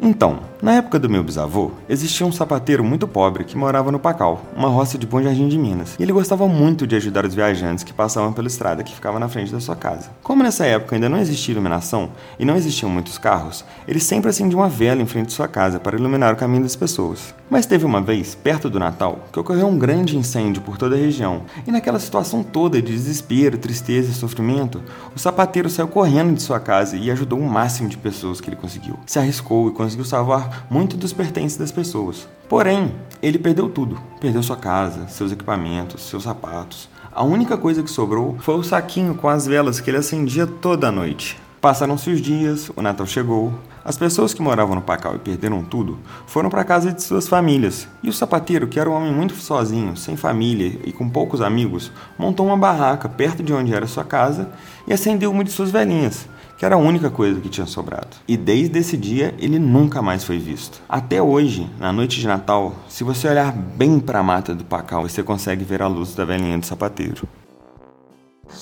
Então, 0.00 0.40
na 0.64 0.76
época 0.76 0.98
do 0.98 1.10
meu 1.10 1.22
bisavô, 1.22 1.72
existia 1.90 2.24
um 2.24 2.32
sapateiro 2.32 2.82
muito 2.82 3.06
pobre 3.06 3.44
que 3.44 3.54
morava 3.54 3.92
no 3.92 3.98
Pacal, 3.98 4.42
uma 4.56 4.68
roça 4.68 4.96
de 4.96 5.06
Bom 5.06 5.20
Jardim 5.20 5.46
de 5.46 5.58
Minas. 5.58 5.94
E 5.98 6.02
ele 6.02 6.10
gostava 6.10 6.48
muito 6.48 6.86
de 6.86 6.96
ajudar 6.96 7.26
os 7.26 7.34
viajantes 7.34 7.84
que 7.84 7.92
passavam 7.92 8.32
pela 8.32 8.48
estrada 8.48 8.82
que 8.82 8.94
ficava 8.94 9.18
na 9.18 9.28
frente 9.28 9.52
da 9.52 9.60
sua 9.60 9.76
casa. 9.76 10.08
Como 10.22 10.42
nessa 10.42 10.64
época 10.64 10.96
ainda 10.96 11.06
não 11.06 11.18
existia 11.18 11.52
iluminação 11.52 12.08
e 12.38 12.46
não 12.46 12.56
existiam 12.56 12.88
muitos 12.88 13.18
carros, 13.18 13.62
ele 13.86 14.00
sempre 14.00 14.30
acendia 14.30 14.56
uma 14.56 14.70
vela 14.70 15.02
em 15.02 15.06
frente 15.06 15.26
de 15.26 15.32
sua 15.34 15.46
casa 15.46 15.78
para 15.78 15.98
iluminar 15.98 16.32
o 16.32 16.36
caminho 16.36 16.62
das 16.62 16.74
pessoas. 16.74 17.34
Mas 17.50 17.66
teve 17.66 17.84
uma 17.84 18.00
vez, 18.00 18.34
perto 18.34 18.70
do 18.70 18.78
Natal, 18.78 19.18
que 19.30 19.38
ocorreu 19.38 19.66
um 19.66 19.78
grande 19.78 20.16
incêndio 20.16 20.62
por 20.62 20.78
toda 20.78 20.96
a 20.96 20.98
região. 20.98 21.42
E 21.66 21.70
naquela 21.70 22.00
situação 22.00 22.42
toda 22.42 22.80
de 22.80 22.90
desespero, 22.90 23.58
tristeza 23.58 24.10
e 24.10 24.14
sofrimento, 24.14 24.82
o 25.14 25.18
sapateiro 25.18 25.68
saiu 25.68 25.88
correndo 25.88 26.34
de 26.34 26.42
sua 26.42 26.58
casa 26.58 26.96
e 26.96 27.10
ajudou 27.10 27.38
o 27.38 27.48
máximo 27.48 27.86
de 27.86 27.98
pessoas 27.98 28.40
que 28.40 28.48
ele 28.48 28.56
conseguiu. 28.56 28.98
Se 29.04 29.18
arriscou 29.18 29.68
e 29.68 29.72
conseguiu 29.72 30.06
salvar 30.06 30.53
muito 30.68 30.96
dos 30.96 31.12
pertences 31.12 31.56
das 31.56 31.72
pessoas. 31.72 32.28
Porém, 32.48 32.92
ele 33.22 33.38
perdeu 33.38 33.68
tudo. 33.68 33.98
Perdeu 34.20 34.42
sua 34.42 34.56
casa, 34.56 35.08
seus 35.08 35.32
equipamentos, 35.32 36.02
seus 36.02 36.24
sapatos. 36.24 36.88
A 37.12 37.22
única 37.22 37.56
coisa 37.56 37.82
que 37.82 37.90
sobrou 37.90 38.36
foi 38.40 38.56
o 38.56 38.62
saquinho 38.62 39.14
com 39.14 39.28
as 39.28 39.46
velas 39.46 39.80
que 39.80 39.90
ele 39.90 39.98
acendia 39.98 40.46
toda 40.46 40.88
a 40.88 40.92
noite. 40.92 41.38
Passaram-se 41.64 42.10
os 42.10 42.20
dias, 42.20 42.70
o 42.76 42.82
Natal 42.82 43.06
chegou. 43.06 43.50
As 43.82 43.96
pessoas 43.96 44.34
que 44.34 44.42
moravam 44.42 44.74
no 44.74 44.82
Pacal 44.82 45.14
e 45.14 45.18
perderam 45.18 45.64
tudo 45.64 45.98
foram 46.26 46.50
para 46.50 46.62
casa 46.62 46.92
de 46.92 47.02
suas 47.02 47.26
famílias. 47.26 47.88
E 48.02 48.08
o 48.10 48.12
sapateiro, 48.12 48.66
que 48.66 48.78
era 48.78 48.90
um 48.90 48.92
homem 48.92 49.10
muito 49.10 49.34
sozinho, 49.36 49.96
sem 49.96 50.14
família 50.14 50.78
e 50.84 50.92
com 50.92 51.08
poucos 51.08 51.40
amigos, 51.40 51.90
montou 52.18 52.46
uma 52.46 52.56
barraca 52.56 53.08
perto 53.08 53.42
de 53.42 53.54
onde 53.54 53.72
era 53.72 53.86
sua 53.86 54.04
casa 54.04 54.50
e 54.86 54.92
acendeu 54.92 55.30
uma 55.30 55.42
de 55.42 55.50
suas 55.50 55.70
velhinhas, 55.70 56.28
que 56.56 56.64
era 56.64 56.74
a 56.74 56.78
única 56.78 57.10
coisa 57.10 57.40
que 57.40 57.48
tinha 57.48 57.66
sobrado. 57.66 58.08
E 58.28 58.36
desde 58.36 58.78
esse 58.78 58.96
dia 58.96 59.34
ele 59.38 59.58
nunca 59.58 60.00
mais 60.02 60.24
foi 60.24 60.38
visto. 60.38 60.80
Até 60.88 61.20
hoje, 61.22 61.68
na 61.78 61.92
noite 61.92 62.20
de 62.20 62.26
Natal, 62.26 62.74
se 62.88 63.02
você 63.04 63.28
olhar 63.28 63.52
bem 63.52 63.98
para 64.00 64.20
a 64.20 64.22
mata 64.22 64.54
do 64.54 64.64
Pacal, 64.64 65.02
você 65.02 65.22
consegue 65.22 65.64
ver 65.64 65.82
a 65.82 65.86
luz 65.86 66.14
da 66.14 66.24
velhinha 66.24 66.58
do 66.58 66.64
sapateiro. 66.66 67.28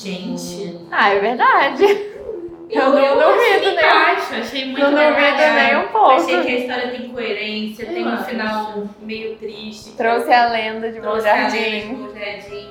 Gente, 0.00 0.78
Ah, 0.90 1.10
é 1.10 1.18
verdade. 1.20 1.84
Eu 2.70 2.88
não 2.90 3.34
achei 3.34 3.58
duvido, 3.60 3.76
né? 3.76 3.82
baixo, 3.82 4.34
achei 4.34 4.64
muito 4.64 4.80
Não 4.80 4.90
duvido 4.90 5.54
nem 5.54 5.76
um 5.76 5.88
pouco. 5.88 6.10
Achei 6.12 6.40
que 6.40 6.48
a 6.48 6.58
história 6.58 6.90
tem 6.90 7.08
coerência, 7.10 7.84
tem 7.84 8.06
um 8.06 8.08
acho. 8.08 8.24
final 8.24 8.84
meio 9.02 9.36
triste. 9.36 9.90
Trouxe 9.90 10.32
a 10.32 10.48
lenda 10.48 10.90
de 10.90 10.98
Bom 10.98 11.10
Trouxe 11.10 11.28
a 11.28 11.34
lenda 11.48 11.50
de 11.50 12.18
Jardim. 12.18 12.68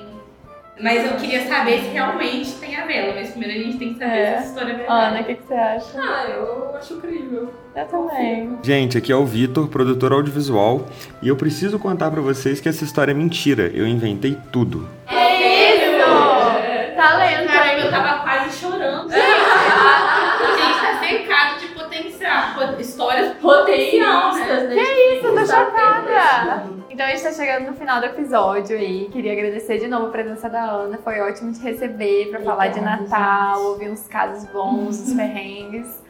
Mas 0.80 1.06
eu 1.06 1.18
queria 1.18 1.46
saber 1.48 1.80
se 1.82 1.90
realmente 1.90 2.54
tem 2.54 2.76
a 2.76 2.86
vela, 2.86 3.14
mas 3.14 3.30
primeiro 3.32 3.60
a 3.60 3.64
gente 3.64 3.78
tem 3.78 3.94
que 3.94 4.00
saber 4.00 4.18
É. 4.18 4.26
se 4.26 4.34
essa 4.38 4.48
história 4.48 4.72
é 4.72 4.76
verdade. 4.78 5.06
Ana, 5.06 5.22
o 5.22 5.24
que, 5.26 5.36
que 5.36 5.44
você 5.48 5.54
acha? 5.54 5.86
Ah, 6.00 6.26
eu 6.30 6.76
acho 6.76 6.94
incrível. 6.96 7.54
Eu 7.76 7.86
também. 7.86 8.58
Gente, 8.64 8.98
aqui 8.98 9.12
é 9.12 9.16
o 9.16 9.26
Vitor, 9.26 9.68
produtor 9.68 10.12
audiovisual, 10.14 10.88
e 11.22 11.28
eu 11.28 11.36
preciso 11.36 11.78
contar 11.78 12.10
para 12.10 12.22
vocês 12.22 12.60
que 12.60 12.68
essa 12.68 12.84
história 12.84 13.12
é 13.12 13.14
mentira. 13.14 13.70
Eu 13.74 13.86
inventei 13.86 14.36
tudo. 14.52 14.88
Isso! 15.08 16.96
Talento, 16.96 17.48
Caramba, 17.52 17.74
eu 17.80 17.86
hein? 17.86 17.92
tava 17.92 18.24
quase 18.24 18.58
chorando. 18.60 19.12
Gente, 19.12 19.24
a 19.24 20.56
gente 20.58 20.80
tá 20.82 21.00
cercado 21.08 21.60
de 21.60 21.68
potencial. 21.68 22.44
po- 22.56 22.82
Histórias 22.82 23.34
potencial, 23.38 24.34
né? 24.34 24.40
Potencialistas, 24.46 24.76
né? 24.76 24.84
Que 24.84 25.16
isso, 25.18 25.26
eu 25.28 25.36
tô 25.36 25.46
chocada! 25.46 26.81
Então 27.02 27.10
a 27.10 27.16
gente 27.16 27.24
tá 27.24 27.32
chegando 27.34 27.66
no 27.66 27.74
final 27.76 28.00
do 28.00 28.06
episódio 28.06 28.78
aí. 28.78 29.10
Queria 29.12 29.32
agradecer 29.34 29.80
de 29.80 29.88
novo 29.88 30.06
a 30.06 30.10
presença 30.12 30.48
da 30.48 30.62
Ana. 30.70 31.00
Foi 31.00 31.20
ótimo 31.20 31.52
te 31.52 31.60
receber 31.60 32.30
pra 32.30 32.42
falar 32.42 32.68
de 32.68 32.80
Natal, 32.80 33.56
gente. 33.58 33.66
ouvir 33.70 33.90
uns 33.90 34.08
casos 34.08 34.48
bons, 34.52 35.00
uns 35.02 35.14
perrengues. 35.18 36.04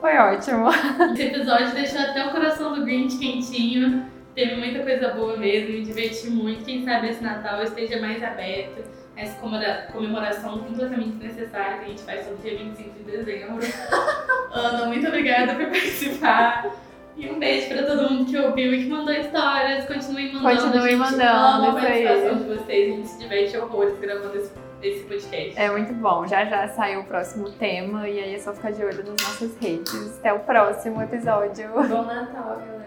Foi 0.00 0.16
ótimo. 0.16 0.68
Esse 1.14 1.22
episódio 1.22 1.72
deixou 1.74 2.00
até 2.00 2.24
o 2.24 2.30
coração 2.30 2.72
do 2.76 2.84
Grinch 2.84 3.18
quentinho. 3.18 4.06
Teve 4.36 4.54
muita 4.54 4.84
coisa 4.84 5.08
boa 5.14 5.36
mesmo, 5.36 5.70
me 5.70 5.82
diverti 5.82 6.30
muito. 6.30 6.64
Quem 6.64 6.84
sabe 6.84 7.08
esse 7.08 7.24
Natal 7.24 7.60
esteja 7.64 8.00
mais 8.00 8.22
aberto. 8.22 8.84
Essa 9.16 9.40
comemora- 9.40 9.88
comemoração 9.92 10.58
completamente 10.60 11.16
necessária 11.24 11.78
que 11.78 11.84
a 11.86 11.88
gente 11.88 12.02
faz 12.02 12.24
sobre 12.24 12.48
dia 12.50 12.56
25 12.58 12.90
de 13.02 13.02
dezembro. 13.16 13.66
Ana, 14.54 14.84
muito 14.86 15.08
obrigada 15.08 15.54
por 15.56 15.64
participar. 15.66 16.70
E 17.16 17.30
um 17.30 17.38
beijo 17.38 17.68
pra 17.68 17.82
todo 17.82 18.10
mundo 18.10 18.30
que 18.30 18.36
ouviu 18.36 18.74
e 18.74 18.84
que 18.84 18.90
mandou 18.90 19.14
histórias. 19.14 19.86
Continuem 19.86 20.34
mandando. 20.34 20.62
Continuem 20.62 20.96
mandando, 20.96 21.22
ama 21.24 21.68
a 21.68 21.72
participação 21.72 22.38
de 22.38 22.44
vocês. 22.44 22.92
A 22.92 22.96
gente 22.96 23.08
se 23.08 23.18
diverte 23.18 23.56
horrores 23.56 23.98
gravando 23.98 24.36
esse, 24.36 24.52
esse 24.82 25.04
podcast. 25.04 25.58
É 25.58 25.70
muito 25.70 25.94
bom. 25.94 26.26
Já 26.26 26.44
já 26.44 26.68
saiu 26.68 27.00
o 27.00 27.04
próximo 27.04 27.50
tema 27.52 28.06
e 28.06 28.20
aí 28.20 28.34
é 28.34 28.38
só 28.38 28.52
ficar 28.52 28.70
de 28.72 28.84
olho 28.84 28.98
nas 28.98 29.06
nossas 29.22 29.56
redes. 29.58 30.18
Até 30.18 30.32
o 30.34 30.40
próximo 30.40 31.00
episódio. 31.02 31.70
Bom 31.72 32.02
Natal, 32.04 32.56
galera. 32.58 32.86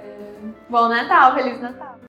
Bom 0.70 0.88
Natal, 0.88 1.34
Feliz 1.34 1.60
Natal! 1.60 2.00